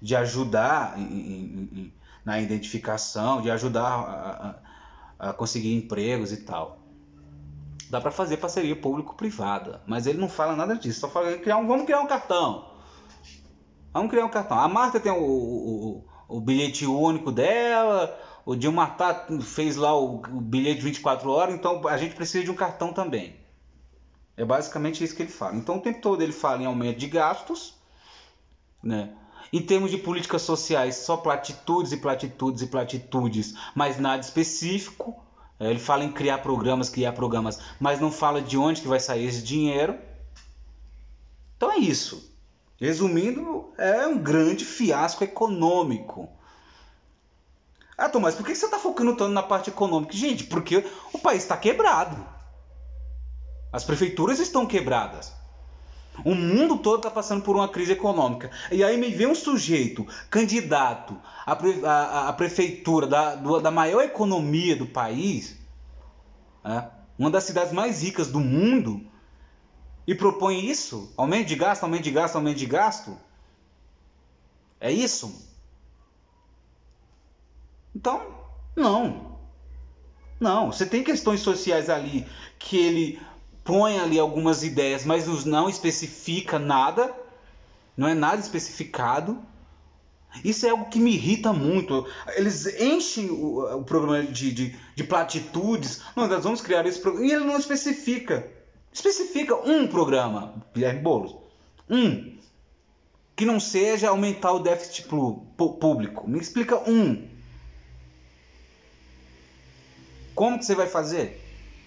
de 0.00 0.14
ajudar 0.14 0.96
em, 0.96 1.02
em, 1.02 1.92
na 2.24 2.40
identificação, 2.40 3.42
de 3.42 3.50
ajudar 3.50 3.82
a, 5.18 5.28
a, 5.30 5.32
conseguir 5.32 5.74
empregos 5.74 6.30
e 6.32 6.38
tal. 6.38 6.78
Dá 7.90 8.00
para 8.00 8.12
fazer 8.12 8.36
parceria 8.36 8.76
público-privada, 8.76 9.82
mas 9.84 10.06
ele 10.06 10.18
não 10.18 10.28
fala 10.28 10.54
nada 10.54 10.76
disso. 10.76 11.00
Só 11.00 11.08
fala 11.08 11.36
criar 11.38 11.56
um, 11.56 11.66
vamos 11.66 11.86
criar 11.86 12.00
um 12.00 12.06
cartão. 12.06 12.69
Vamos 13.92 14.10
criar 14.10 14.24
um 14.24 14.30
cartão. 14.30 14.58
A 14.58 14.68
Marta 14.68 15.00
tem 15.00 15.12
o, 15.12 15.22
o, 15.22 16.04
o 16.28 16.40
bilhete 16.40 16.86
único 16.86 17.32
dela 17.32 18.18
o 18.44 18.56
Dilma 18.56 18.86
tá, 18.86 19.26
fez 19.42 19.76
lá 19.76 19.96
o, 19.96 20.16
o 20.16 20.40
bilhete 20.40 20.78
de 20.78 20.86
24 20.86 21.30
horas, 21.30 21.54
então 21.54 21.86
a 21.86 21.96
gente 21.96 22.14
precisa 22.14 22.44
de 22.44 22.50
um 22.50 22.54
cartão 22.54 22.92
também. 22.92 23.36
É 24.36 24.44
basicamente 24.44 25.04
isso 25.04 25.14
que 25.14 25.22
ele 25.22 25.30
fala. 25.30 25.56
Então 25.56 25.76
o 25.76 25.80
tempo 25.80 26.00
todo 26.00 26.22
ele 26.22 26.32
fala 26.32 26.62
em 26.62 26.66
aumento 26.66 26.98
de 26.98 27.06
gastos, 27.06 27.74
né? 28.82 29.12
Em 29.52 29.60
termos 29.60 29.90
de 29.90 29.98
políticas 29.98 30.42
sociais, 30.42 30.96
só 30.96 31.16
platitudes 31.16 31.92
e 31.92 31.96
platitudes 31.96 32.62
e 32.62 32.66
platitudes, 32.66 33.54
mas 33.74 33.98
nada 33.98 34.20
específico. 34.20 35.22
É, 35.58 35.68
ele 35.68 35.78
fala 35.78 36.04
em 36.04 36.12
criar 36.12 36.38
programas, 36.38 36.88
criar 36.88 37.12
programas, 37.12 37.60
mas 37.78 38.00
não 38.00 38.10
fala 38.10 38.40
de 38.40 38.56
onde 38.56 38.80
que 38.80 38.88
vai 38.88 38.98
sair 38.98 39.26
esse 39.26 39.42
dinheiro. 39.42 39.98
Então 41.56 41.70
é 41.70 41.78
isso. 41.78 42.29
Resumindo, 42.80 43.74
é 43.76 44.06
um 44.06 44.16
grande 44.16 44.64
fiasco 44.64 45.22
econômico. 45.22 46.30
Ah, 47.96 48.08
Tomás, 48.08 48.34
por 48.34 48.46
que 48.46 48.54
você 48.54 48.64
está 48.64 48.78
focando 48.78 49.14
tanto 49.14 49.32
na 49.32 49.42
parte 49.42 49.68
econômica? 49.68 50.16
Gente, 50.16 50.44
porque 50.44 50.82
o 51.12 51.18
país 51.18 51.42
está 51.42 51.58
quebrado. 51.58 52.16
As 53.70 53.84
prefeituras 53.84 54.40
estão 54.40 54.64
quebradas. 54.64 55.30
O 56.24 56.34
mundo 56.34 56.78
todo 56.78 56.96
está 56.96 57.10
passando 57.10 57.42
por 57.42 57.54
uma 57.54 57.68
crise 57.68 57.92
econômica. 57.92 58.50
E 58.72 58.82
aí 58.82 58.96
me 58.96 59.10
vem 59.10 59.26
um 59.26 59.34
sujeito, 59.34 60.06
candidato 60.30 61.16
à, 61.44 61.54
pre, 61.54 61.84
à, 61.84 62.28
à 62.28 62.32
prefeitura 62.32 63.06
da, 63.06 63.34
da 63.34 63.70
maior 63.70 64.02
economia 64.02 64.74
do 64.74 64.86
país, 64.86 65.58
é, 66.64 66.84
uma 67.18 67.30
das 67.30 67.44
cidades 67.44 67.72
mais 67.72 68.02
ricas 68.02 68.28
do 68.28 68.40
mundo, 68.40 69.06
e 70.10 70.14
propõe 70.16 70.68
isso? 70.68 71.14
Aumento 71.16 71.46
de 71.46 71.54
gasto, 71.54 71.84
aumento 71.84 72.02
de 72.02 72.10
gasto, 72.10 72.34
aumento 72.34 72.56
de 72.56 72.66
gasto? 72.66 73.16
É 74.80 74.90
isso? 74.90 75.48
Então, 77.94 78.20
não. 78.74 79.38
Não, 80.40 80.72
você 80.72 80.84
tem 80.84 81.04
questões 81.04 81.38
sociais 81.38 81.88
ali 81.88 82.26
que 82.58 82.76
ele 82.76 83.22
põe 83.62 84.00
ali 84.00 84.18
algumas 84.18 84.64
ideias, 84.64 85.04
mas 85.04 85.28
não 85.44 85.68
especifica 85.68 86.58
nada, 86.58 87.14
não 87.96 88.08
é 88.08 88.14
nada 88.14 88.40
especificado. 88.40 89.40
Isso 90.44 90.66
é 90.66 90.70
algo 90.70 90.90
que 90.90 90.98
me 90.98 91.12
irrita 91.12 91.52
muito. 91.52 92.04
Eles 92.34 92.66
enchem 92.80 93.30
o, 93.30 93.76
o 93.76 93.84
programa 93.84 94.24
de, 94.24 94.50
de, 94.50 94.76
de, 94.96 95.04
platitudes. 95.04 96.02
Não, 96.16 96.26
nós 96.26 96.42
vamos 96.42 96.60
criar 96.60 96.84
esse 96.84 96.98
programa. 96.98 97.28
E 97.28 97.32
ele 97.32 97.44
não 97.44 97.56
especifica. 97.56 98.58
Especifica 98.92 99.54
um 99.56 99.86
programa, 99.86 100.54
Guilherme 100.74 101.00
Boulos. 101.00 101.36
Um. 101.88 102.38
Que 103.36 103.44
não 103.44 103.58
seja 103.58 104.10
aumentar 104.10 104.52
o 104.52 104.58
déficit 104.58 105.08
público. 105.08 106.28
Me 106.28 106.38
explica 106.38 106.76
um. 106.88 107.28
Como 110.34 110.58
que 110.58 110.64
você 110.64 110.74
vai 110.74 110.86
fazer? 110.86 111.40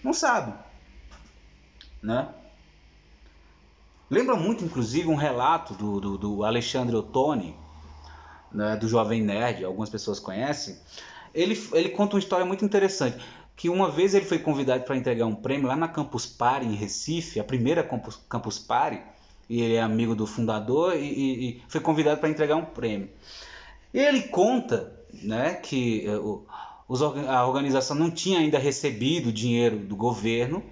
Não 0.03 0.13
sabe. 0.13 0.53
Né? 2.01 2.27
Lembra 4.09 4.35
muito, 4.35 4.63
inclusive, 4.63 5.07
um 5.07 5.15
relato 5.15 5.73
do, 5.73 5.99
do, 5.99 6.17
do 6.17 6.43
Alexandre 6.43 6.95
Ottoni, 6.95 7.55
né, 8.51 8.75
do 8.75 8.87
Jovem 8.87 9.23
Nerd, 9.23 9.65
algumas 9.65 9.89
pessoas 9.89 10.19
conhecem. 10.19 10.77
Ele, 11.33 11.59
ele 11.73 11.89
conta 11.89 12.15
uma 12.15 12.19
história 12.19 12.45
muito 12.45 12.63
interessante. 12.63 13.17
Que 13.55 13.69
uma 13.69 13.89
vez 13.89 14.13
ele 14.13 14.25
foi 14.25 14.39
convidado 14.39 14.83
para 14.83 14.97
entregar 14.97 15.25
um 15.25 15.35
prêmio 15.35 15.67
lá 15.67 15.75
na 15.75 15.87
Campus 15.87 16.25
Party, 16.25 16.65
em 16.65 16.75
Recife, 16.75 17.39
a 17.39 17.43
primeira 17.43 17.83
Campus, 17.83 18.19
Campus 18.27 18.57
Party, 18.59 19.01
e 19.49 19.61
ele 19.61 19.75
é 19.75 19.81
amigo 19.81 20.15
do 20.15 20.25
fundador, 20.25 20.95
e, 20.95 20.99
e, 20.99 21.49
e 21.49 21.63
foi 21.67 21.81
convidado 21.81 22.19
para 22.19 22.29
entregar 22.29 22.55
um 22.55 22.65
prêmio. 22.65 23.09
Ele 23.93 24.23
conta 24.23 24.91
né, 25.21 25.53
que 25.53 26.05
uh, 26.07 26.45
a 27.27 27.45
organização 27.45 27.95
não 27.95 28.09
tinha 28.09 28.39
ainda 28.39 28.57
recebido 28.57 29.31
dinheiro 29.31 29.77
do 29.77 29.95
governo, 29.95 30.63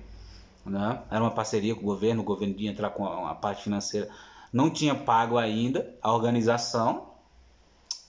né? 0.66 1.02
era 1.10 1.22
uma 1.22 1.32
parceria 1.32 1.76
com 1.76 1.82
o 1.82 1.86
governo, 1.86 2.22
o 2.22 2.26
governo 2.26 2.56
ia 2.58 2.70
entrar 2.70 2.90
com 2.92 3.06
a, 3.06 3.34
parte 3.36 3.64
financeira, 3.64 4.10
não 4.52 4.70
tinha 4.70 4.94
pago 4.94 5.38
ainda 5.38 5.96
a 6.02 6.12
organização. 6.14 7.12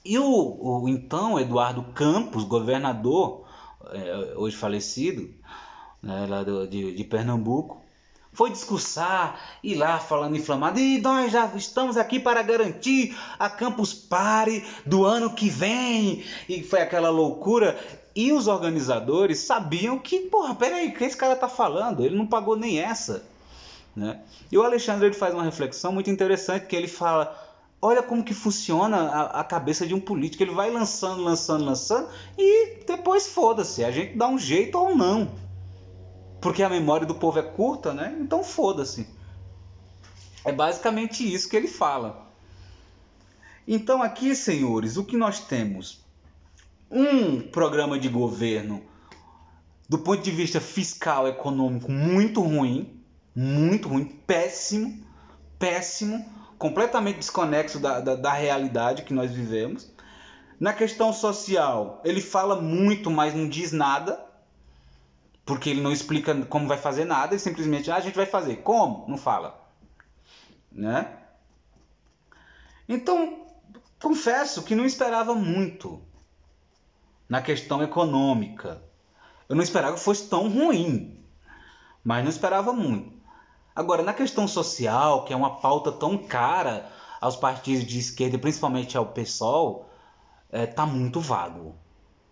E 0.05 0.19
o, 0.19 0.83
o 0.83 0.89
então 0.89 1.39
Eduardo 1.39 1.85
Campos, 1.95 2.45
governador, 2.45 3.42
hoje 4.37 4.57
falecido, 4.57 5.31
né, 6.03 6.27
lá 6.29 6.43
do, 6.43 6.67
de, 6.67 6.95
de 6.95 7.05
Pernambuco, 7.05 7.83
foi 8.33 8.51
discursar 8.51 9.39
e 9.63 9.75
lá 9.75 9.99
falando 9.99 10.37
inflamado. 10.37 10.81
E 10.81 11.01
nós 11.01 11.31
já 11.31 11.47
estamos 11.55 11.97
aqui 11.97 12.19
para 12.19 12.43
garantir 12.43 13.17
a 13.39 13.51
Campus 13.51 13.93
Party 13.93 14.65
do 14.87 15.05
ano 15.05 15.35
que 15.35 15.51
vem. 15.51 16.25
E 16.49 16.63
foi 16.63 16.81
aquela 16.81 17.11
loucura. 17.11 17.79
E 18.15 18.33
os 18.33 18.47
organizadores 18.47 19.39
sabiam 19.39 19.99
que, 19.99 20.21
porra, 20.21 20.55
peraí, 20.55 20.89
o 20.89 20.95
que 20.95 21.05
esse 21.05 21.17
cara 21.17 21.37
tá 21.37 21.49
falando? 21.49 22.05
Ele 22.05 22.17
não 22.17 22.27
pagou 22.27 22.57
nem 22.57 22.81
essa. 22.81 23.23
Né? 23.95 24.21
E 24.51 24.57
o 24.57 24.63
Alexandre 24.63 25.07
ele 25.07 25.15
faz 25.15 25.35
uma 25.35 25.45
reflexão 25.45 25.93
muito 25.93 26.11
interessante 26.11 26.67
que 26.67 26.77
ele 26.77 26.89
fala 26.89 27.42
olha 27.83 28.03
como 28.03 28.25
que 28.25 28.33
funciona 28.33 28.97
a, 28.97 29.41
a, 29.41 29.45
cabeça 29.45 29.87
de 29.87 29.95
um 29.95 30.01
político. 30.01 30.43
Ele 30.43 30.55
vai 30.55 30.71
lançando, 30.71 31.23
lançando, 31.23 31.65
lançando 31.65 32.09
e 32.39 32.85
depois 32.87 33.27
foda-se. 33.27 33.85
A 33.85 33.91
gente 33.91 34.17
dá 34.17 34.27
um 34.29 34.39
jeito 34.39 34.79
ou 34.79 34.97
não. 34.97 35.35
Porque 36.41 36.63
a 36.63 36.69
memória 36.69 37.07
do 37.07 37.17
povo 37.17 37.39
é 37.39 37.43
curta, 37.43 37.93
né? 37.93 38.17
Então 38.21 38.43
foda-se. 38.43 39.07
É 40.45 40.53
basicamente 40.53 41.23
isso 41.23 41.49
que 41.49 41.57
ele 41.57 41.69
fala. 41.69 42.33
Então 43.67 44.03
aqui, 44.03 44.35
senhores, 44.35 44.97
o 44.97 45.05
que 45.05 45.17
nós 45.17 45.41
temos? 45.41 46.03
um 46.93 47.41
programa 47.41 47.99
de 47.99 48.09
governo 48.09 48.83
Do 49.89 49.99
ponto 49.99 50.23
de 50.23 50.31
vista 50.31 50.61
fiscal, 50.61 51.27
econômico, 51.27 51.91
muito 51.91 52.41
ruim. 52.41 52.99
Muito 53.35 53.89
ruim, 53.89 54.05
péssimo, 54.05 55.03
péssimo, 55.59 56.25
completamente 56.63 57.19
desconexo 57.19 57.81
da, 57.81 57.99
da, 57.99 58.15
da 58.15 58.33
realidade 58.33 59.03
que 59.03 59.13
nós 59.13 59.33
vivemos. 59.33 59.91
Na 60.61 60.73
questão 60.73 61.13
social, 61.13 62.01
ele 62.05 62.21
fala 62.21 62.63
muito, 62.63 63.11
mas 63.11 63.35
não 63.35 63.49
diz 63.49 63.73
nada, 63.73 64.25
porque 65.45 65.69
ele 65.69 65.81
não 65.81 65.91
explica 65.91 66.41
como 66.47 66.69
vai 66.69 66.79
fazer 66.79 67.05
nada, 67.05 67.35
ele 67.35 67.41
simplesmente, 67.41 67.91
ah, 67.91 67.97
a 67.97 68.01
gente 68.01 68.15
vai 68.15 68.27
fazer. 68.27 68.59
Como? 68.59 69.05
Não 69.09 69.19
fala. 69.19 69.61
Né? 70.71 71.13
Então, 72.89 73.45
confesso 74.01 74.63
que 74.63 74.77
não 74.77 74.87
esperava 74.87 75.35
muito 75.35 76.01
na 77.29 77.43
questão 77.43 77.83
econômica. 77.83 78.81
Eu 79.49 79.57
não 79.57 79.65
esperava 79.65 79.97
que 79.97 80.03
fosse 80.05 80.29
tão 80.29 80.49
ruim, 80.49 81.25
mas 82.05 82.23
não 82.23 82.31
esperava 82.31 82.73
muito. 82.73 83.21
Agora, 83.75 84.03
na 84.03 84.13
questão 84.13 84.47
social, 84.47 85.25
que 85.25 85.33
é 85.33 85.37
uma 85.37 85.57
pauta 85.57 85.91
tão 85.91 86.19
cara 86.19 86.91
aos 87.21 87.37
partidos 87.37 87.85
de 87.85 87.99
esquerda, 87.99 88.39
principalmente 88.39 88.97
ao 88.97 89.07
PSOL, 89.07 89.89
é, 90.51 90.67
tá 90.67 90.85
muito 90.85 91.21
vago. 91.21 91.75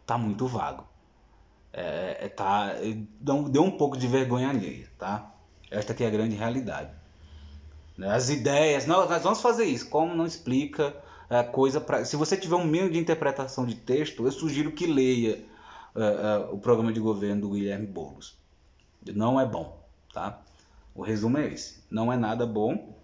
Tá 0.04 0.18
muito 0.18 0.46
vago. 0.46 0.84
É, 1.72 2.18
é, 2.22 2.28
tá, 2.28 2.74
deu 3.20 3.62
um 3.62 3.70
pouco 3.70 3.96
de 3.96 4.06
vergonha 4.06 4.50
alheia, 4.50 4.90
tá? 4.98 5.32
Esta 5.70 5.92
aqui 5.92 6.02
é 6.02 6.08
a 6.08 6.10
grande 6.10 6.34
realidade. 6.36 6.90
Né, 7.96 8.10
as 8.10 8.28
ideias, 8.28 8.86
nós 8.86 9.22
vamos 9.22 9.40
fazer 9.40 9.64
isso. 9.64 9.88
Como 9.88 10.14
não 10.14 10.26
explica 10.26 10.94
é, 11.30 11.42
coisa 11.42 11.80
para. 11.80 12.04
Se 12.04 12.16
você 12.16 12.36
tiver 12.36 12.56
um 12.56 12.66
meio 12.66 12.90
de 12.90 12.98
interpretação 12.98 13.64
de 13.64 13.76
texto, 13.76 14.24
eu 14.24 14.32
sugiro 14.32 14.72
que 14.72 14.86
leia 14.86 15.44
é, 15.94 16.02
é, 16.02 16.38
o 16.50 16.58
programa 16.58 16.92
de 16.92 16.98
governo 16.98 17.42
do 17.42 17.50
Guilherme 17.50 17.86
Boulos. 17.86 18.36
Não 19.14 19.40
é 19.40 19.46
bom, 19.46 19.78
tá? 20.12 20.40
O 20.94 21.02
resumo 21.02 21.38
é 21.38 21.46
esse. 21.46 21.82
Não 21.90 22.12
é 22.12 22.16
nada 22.16 22.46
bom, 22.46 22.96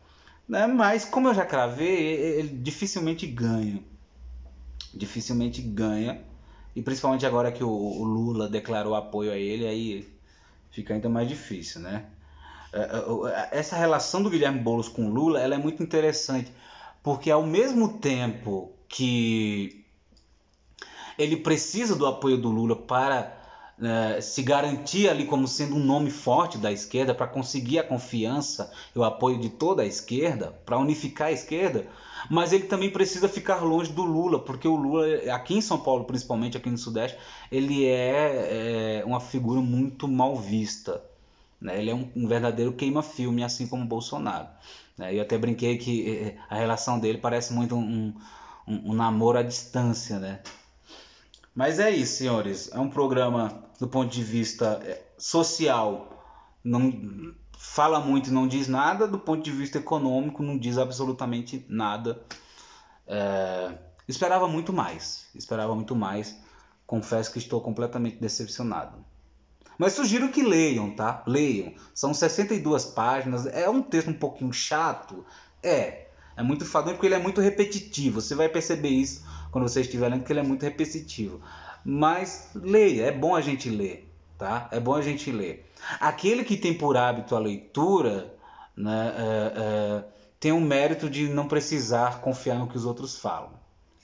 né? 0.49 0.67
mas 0.67 1.05
como 1.05 1.29
eu 1.29 1.35
já 1.35 1.45
cravei, 1.45 1.97
ele 2.39 2.49
dificilmente 2.49 3.27
ganha 3.27 3.83
dificilmente 4.97 5.61
ganha. 5.61 6.21
E 6.75 6.83
principalmente 6.83 7.25
agora 7.25 7.53
que 7.53 7.63
o, 7.65 8.05
Lula 8.05 8.49
declarou 8.49 8.95
apoio 8.95 9.33
a 9.33 9.37
ele, 9.37 9.67
aí 9.67 10.09
fica 10.71 10.95
ainda 10.95 11.09
mais 11.09 11.29
difícil, 11.29 11.81
né? 11.81 12.07
É, 12.73 12.81
é, 12.81 13.49
essa 13.59 13.77
relação 13.77 14.23
do 14.23 14.29
Guilherme 14.29 14.61
Boulos 14.61 14.89
com 14.89 15.07
o 15.07 15.11
Lula 15.11 15.41
ela 15.41 15.55
é 15.55 15.59
muito 15.59 15.83
interessante, 15.83 16.53
porque 17.03 17.31
ao 17.31 17.43
mesmo 17.43 17.99
tempo 17.99 18.73
que 18.89 19.85
ele 21.19 21.37
precisa 21.37 21.97
do 21.97 22.07
apoio 22.07 22.37
do 22.37 22.51
Lula 22.51 22.77
para 22.77 23.35
né, 23.79 24.21
se 24.21 24.43
garantir 24.43 25.09
ali 25.09 25.27
como 25.27 25.47
sendo 25.47 25.77
um 25.77 25.85
nome 25.85 26.11
forte 26.11 26.57
da 26.57 26.73
esquerda, 26.73 27.15
para 27.15 27.27
conseguir 27.27 27.79
a 27.79 27.85
confiança 27.85 28.73
e 28.95 28.99
o 28.99 29.05
apoio 29.05 29.39
de 29.39 29.51
toda 29.51 29.83
a 29.83 29.87
esquerda, 29.87 30.59
para 30.65 30.79
unificar 30.79 31.29
a 31.29 31.33
esquerda, 31.33 31.87
mas 32.31 32.53
ele 32.53 32.65
também 32.65 32.91
precisa 32.91 33.29
ficar 33.29 33.63
longe 33.63 33.93
do 33.93 34.03
Lula, 34.03 34.39
porque 34.39 34.67
o 34.67 34.77
Lula, 34.77 35.07
aqui 35.33 35.55
em 35.55 35.61
São 35.61 35.79
Paulo, 35.79 36.05
principalmente 36.05 36.57
aqui 36.57 36.71
no 36.71 36.79
Sudeste, 36.79 37.19
ele 37.53 37.85
é, 37.85 39.01
é 39.01 39.05
uma 39.05 39.21
figura 39.21 39.61
muito 39.61 40.09
mal 40.09 40.37
vista. 40.37 41.03
Né? 41.61 41.79
Ele 41.79 41.91
é 41.91 41.95
um, 41.95 42.11
um 42.17 42.27
verdadeiro 42.27 42.73
queima-filme, 42.73 43.45
assim 43.45 43.67
como 43.67 43.85
Bolsonaro. 43.85 44.49
Né? 44.97 45.15
Eu 45.15 45.23
até 45.23 45.37
brinquei 45.37 45.77
que 45.77 46.11
é, 46.11 46.37
a 46.49 46.57
relação 46.57 46.99
dele 46.99 47.19
parece 47.19 47.53
muito 47.53 47.77
um, 47.77 48.15
um, 48.67 48.91
um 48.91 48.95
namoro 48.95 49.39
à 49.39 49.43
distância, 49.43 50.19
né? 50.19 50.41
Mas 51.55 51.79
é 51.79 51.91
isso, 51.91 52.19
senhores. 52.19 52.71
É 52.73 52.79
um 52.79 52.91
programa 52.91 53.66
do 53.79 53.89
ponto 53.89 54.11
de 54.13 54.23
vista 54.23 54.81
é, 54.85 55.03
social, 55.19 56.25
não 56.63 57.35
fala 57.59 58.01
muito 58.01 58.31
e 58.31 58.33
não 58.33 58.47
diz 58.47 58.69
nada, 58.69 59.07
do 59.07 59.19
ponto 59.19 59.43
de 59.43 59.51
vista 59.51 59.79
econômico, 59.79 60.43
não 60.43 60.59
diz 60.59 60.79
absolutamente 60.79 61.65
nada. 61.69 62.23
É, 63.07 63.77
esperava 64.09 64.49
muito 64.49 64.73
mais, 64.73 65.27
esperava 65.35 65.75
muito 65.75 65.95
mais. 65.95 66.37
Confesso 66.87 67.33
que 67.33 67.39
estou 67.39 67.61
completamente 67.61 68.19
decepcionado. 68.19 69.05
Mas 69.79 69.93
sugiro 69.93 70.31
que 70.31 70.43
leiam, 70.43 70.95
tá? 70.95 71.23
Leiam. 71.27 71.75
São 71.93 72.15
62 72.15 72.85
páginas, 72.87 73.47
é 73.47 73.69
um 73.69 73.83
texto 73.83 74.09
um 74.09 74.15
pouquinho 74.15 74.53
chato, 74.53 75.25
é. 75.63 76.07
É 76.37 76.43
muito 76.43 76.67
fadonho 76.67 76.97
porque 76.97 77.07
ele 77.07 77.15
é 77.15 77.19
muito 77.19 77.41
repetitivo. 77.41 78.21
Você 78.21 78.35
vai 78.35 78.49
perceber 78.49 78.91
isso 78.91 79.25
quando 79.51 79.69
você 79.69 79.81
estiver 79.81 80.09
lendo, 80.09 80.25
que 80.25 80.33
ele 80.33 80.41
é 80.41 80.43
muito 80.43 80.63
repetitivo. 80.63 81.41
Mas 81.89 82.51
leia, 82.53 83.05
é 83.05 83.13
bom 83.13 83.37
a 83.37 83.41
gente 83.41 83.71
ler, 83.71 84.13
tá? 84.37 84.69
É 84.73 84.81
bom 84.81 84.97
a 84.97 85.01
gente 85.01 85.31
ler. 85.31 85.65
Aquele 86.01 86.43
que 86.43 86.57
tem 86.57 86.75
por 86.75 86.97
hábito 86.97 87.37
a 87.37 87.39
leitura, 87.39 88.35
né, 88.77 89.15
é, 89.17 89.53
é, 89.57 90.05
tem 90.41 90.51
o 90.51 90.61
mérito 90.61 91.09
de 91.09 91.29
não 91.29 91.47
precisar 91.47 92.21
confiar 92.21 92.59
no 92.59 92.67
que 92.67 92.77
os 92.77 92.85
outros 92.85 93.17
falam. 93.17 93.53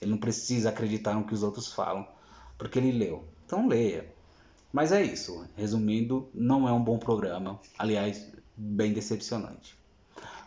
Ele 0.01 0.11
não 0.11 0.17
precisa 0.17 0.69
acreditar 0.69 1.13
no 1.13 1.25
que 1.25 1.33
os 1.33 1.43
outros 1.43 1.73
falam, 1.73 2.07
porque 2.57 2.79
ele 2.79 2.93
leu. 2.93 3.25
Então 3.45 3.67
leia. 3.67 4.09
Mas 4.71 4.93
é 4.93 5.03
isso. 5.03 5.45
Resumindo, 5.53 6.29
não 6.33 6.65
é 6.65 6.71
um 6.71 6.81
bom 6.81 6.97
programa. 6.97 7.59
Aliás, 7.77 8.31
bem 8.55 8.93
decepcionante. 8.93 9.77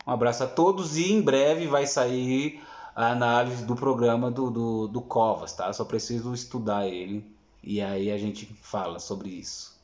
Um 0.06 0.10
abraço 0.10 0.42
a 0.42 0.46
todos 0.46 0.96
e 0.96 1.12
em 1.12 1.20
breve 1.20 1.66
vai 1.66 1.86
sair 1.86 2.62
a 2.96 3.10
análise 3.10 3.62
do 3.66 3.76
programa 3.76 4.30
do, 4.30 4.50
do, 4.50 4.88
do 4.88 5.02
Covas, 5.02 5.52
tá? 5.52 5.70
Só 5.70 5.84
preciso 5.84 6.32
estudar 6.32 6.88
ele 6.88 7.30
e 7.62 7.82
aí 7.82 8.10
a 8.10 8.16
gente 8.16 8.46
fala 8.62 8.98
sobre 8.98 9.28
isso. 9.28 9.78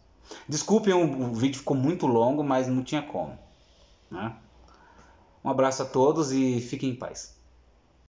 Desculpem, 0.48 0.94
o 0.94 1.34
vídeo 1.34 1.58
ficou 1.58 1.76
muito 1.76 2.06
longo, 2.06 2.42
mas 2.42 2.68
não 2.68 2.82
tinha 2.82 3.02
como. 3.02 3.38
Né? 4.10 4.34
Um 5.44 5.50
abraço 5.50 5.82
a 5.82 5.84
todos 5.84 6.32
e 6.32 6.58
fiquem 6.58 6.90
em 6.90 6.94
paz. 6.94 7.36